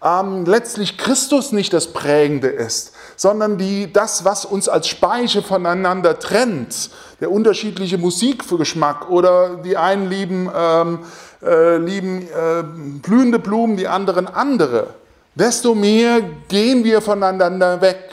[0.00, 6.18] ähm, letztlich Christus nicht das Prägende ist, sondern die, das, was uns als Speiche voneinander
[6.18, 6.90] trennt,
[7.20, 10.98] der unterschiedliche Musikgeschmack oder die einen lieben, ähm,
[11.42, 12.62] äh, lieben äh,
[13.02, 14.88] blühende Blumen, die anderen andere,
[15.34, 18.10] desto mehr gehen wir voneinander weg.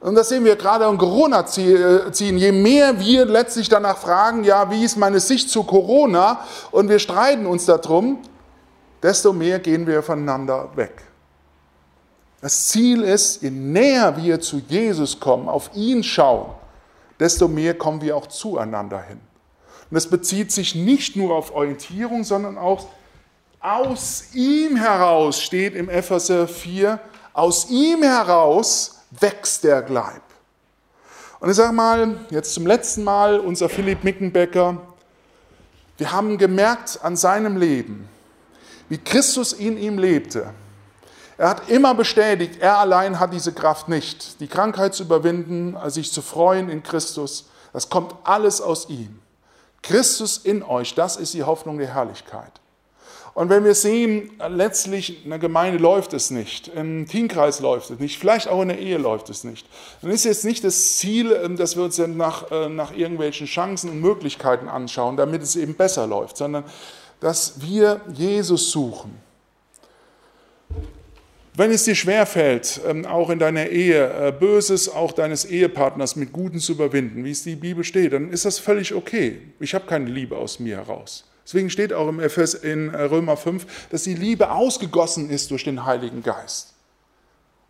[0.00, 2.38] Und das sehen wir gerade in Corona ziehen.
[2.38, 6.40] Je mehr wir letztlich danach fragen, ja, wie ist meine Sicht zu Corona
[6.70, 8.18] und wir streiten uns darum,
[9.02, 11.07] desto mehr gehen wir voneinander weg.
[12.40, 16.54] Das Ziel ist, je näher wir zu Jesus kommen, auf ihn schauen,
[17.18, 19.20] desto mehr kommen wir auch zueinander hin.
[19.90, 22.86] Und das bezieht sich nicht nur auf Orientierung, sondern auch
[23.60, 27.00] aus ihm heraus, steht im Epheser 4,
[27.32, 30.22] aus ihm heraus wächst der Gleib.
[31.40, 34.80] Und ich sage mal, jetzt zum letzten Mal, unser Philipp Mickenbecker,
[35.96, 38.08] wir haben gemerkt an seinem Leben,
[38.88, 40.52] wie Christus in ihm lebte.
[41.38, 44.40] Er hat immer bestätigt, er allein hat diese Kraft nicht.
[44.40, 49.20] Die Krankheit zu überwinden, sich zu freuen in Christus, das kommt alles aus ihm.
[49.82, 52.50] Christus in euch, das ist die Hoffnung der Herrlichkeit.
[53.34, 58.00] Und wenn wir sehen, letztlich in der Gemeinde läuft es nicht, im Teamkreis läuft es
[58.00, 59.64] nicht, vielleicht auch in der Ehe läuft es nicht,
[60.02, 63.90] dann ist jetzt nicht das Ziel, ähm, dass wir uns nach, äh, nach irgendwelchen Chancen
[63.90, 66.64] und Möglichkeiten anschauen, damit es eben besser läuft, sondern
[67.20, 69.27] dass wir Jesus suchen.
[71.58, 76.32] Wenn es dir schwerfällt, ähm, auch in deiner Ehe, äh, Böses auch deines Ehepartners mit
[76.32, 79.42] Guten zu überwinden, wie es die Bibel steht, dann ist das völlig okay.
[79.58, 81.24] Ich habe keine Liebe aus mir heraus.
[81.44, 85.64] Deswegen steht auch im FS in äh, Römer 5, dass die Liebe ausgegossen ist durch
[85.64, 86.74] den Heiligen Geist.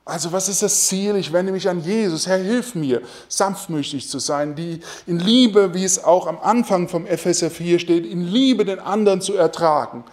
[0.04, 1.16] Also was ist das Ziel?
[1.16, 2.26] Ich wende mich an Jesus.
[2.26, 7.06] Herr, hilf mir, sanftmütig zu sein, die in Liebe, wie es auch am Anfang vom
[7.06, 10.04] Epheser 4 steht, in Liebe den anderen zu ertragen,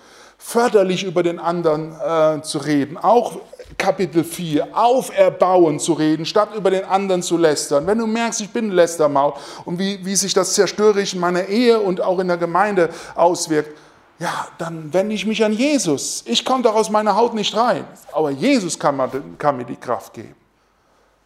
[0.45, 3.39] förderlich über den anderen äh, zu reden, auch
[3.79, 7.87] Kapitel 4, auferbauen zu reden, statt über den anderen zu lästern.
[7.87, 9.33] Wenn du merkst, ich bin Lästermaul
[9.65, 13.75] und wie, wie sich das zerstörerisch in meiner Ehe und auch in der Gemeinde auswirkt,
[14.19, 16.23] ja, dann wende ich mich an Jesus.
[16.27, 17.83] Ich komme doch aus meiner Haut nicht rein,
[18.13, 20.35] aber Jesus kann, kann mir die Kraft geben.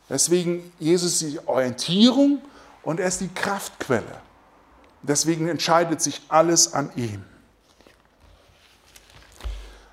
[0.10, 2.40] Deswegen, Jesus ist die Orientierung
[2.84, 4.22] und er ist die Kraftquelle.
[5.04, 7.26] Deswegen entscheidet sich alles an ihm.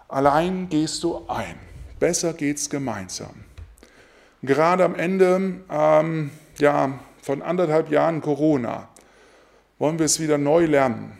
[0.08, 1.58] Allein gehst du ein.
[1.98, 3.44] Besser geht's gemeinsam.
[4.42, 8.88] Gerade am Ende ähm, ja, von anderthalb Jahren Corona
[9.78, 11.18] wollen wir es wieder neu lernen,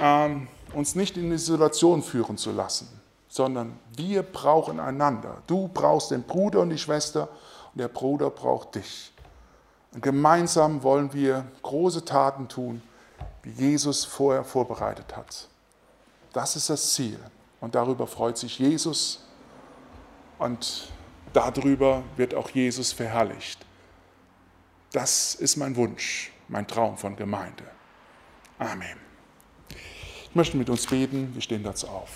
[0.00, 2.88] ähm, uns nicht in Isolation führen zu lassen,
[3.28, 5.38] sondern wir brauchen einander.
[5.46, 7.28] Du brauchst den Bruder und die Schwester
[7.72, 9.12] und der Bruder braucht dich.
[9.92, 12.82] Und gemeinsam wollen wir große Taten tun,
[13.42, 15.48] wie Jesus vorher vorbereitet hat.
[16.32, 17.18] Das ist das Ziel.
[17.60, 19.26] Und darüber freut sich Jesus
[20.38, 20.90] und
[21.32, 23.64] darüber wird auch Jesus verherrlicht.
[24.92, 27.64] Das ist mein Wunsch, mein Traum von Gemeinde.
[28.58, 28.98] Amen.
[30.28, 32.10] Ich möchte mit uns beten, wir stehen dazu auf.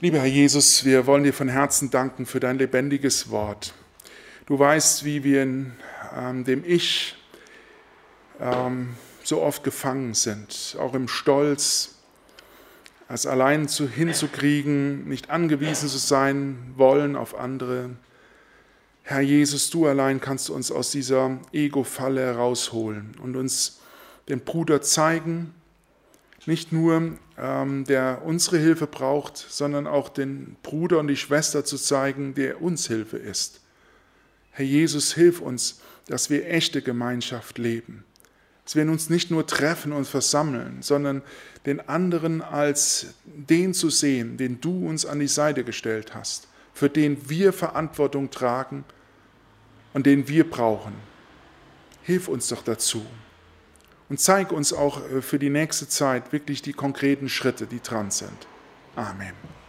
[0.00, 3.72] Lieber Herr Jesus, wir wollen dir von Herzen danken für dein lebendiges Wort.
[4.46, 5.76] Du weißt, wie wir in
[6.16, 7.16] ähm, dem Ich
[8.40, 8.96] ähm,
[9.32, 11.94] so oft gefangen sind, auch im Stolz,
[13.08, 17.96] es allein zu, hinzukriegen, nicht angewiesen zu sein wollen auf andere.
[19.02, 23.80] Herr Jesus, du allein kannst uns aus dieser Ego-Falle herausholen und uns
[24.28, 25.54] den Bruder zeigen,
[26.44, 31.78] nicht nur ähm, der unsere Hilfe braucht, sondern auch den Bruder und die Schwester zu
[31.78, 33.62] zeigen, der uns Hilfe ist.
[34.50, 38.04] Herr Jesus, hilf uns, dass wir echte Gemeinschaft leben
[38.64, 41.22] dass wir uns nicht nur treffen und versammeln, sondern
[41.66, 46.88] den anderen als den zu sehen, den du uns an die Seite gestellt hast, für
[46.88, 48.84] den wir Verantwortung tragen
[49.92, 50.94] und den wir brauchen.
[52.02, 53.04] Hilf uns doch dazu
[54.08, 58.10] und zeig uns auch äh, für die nächste Zeit wirklich die konkreten Schritte, die dran
[58.10, 58.46] sind.
[58.96, 59.61] Amen.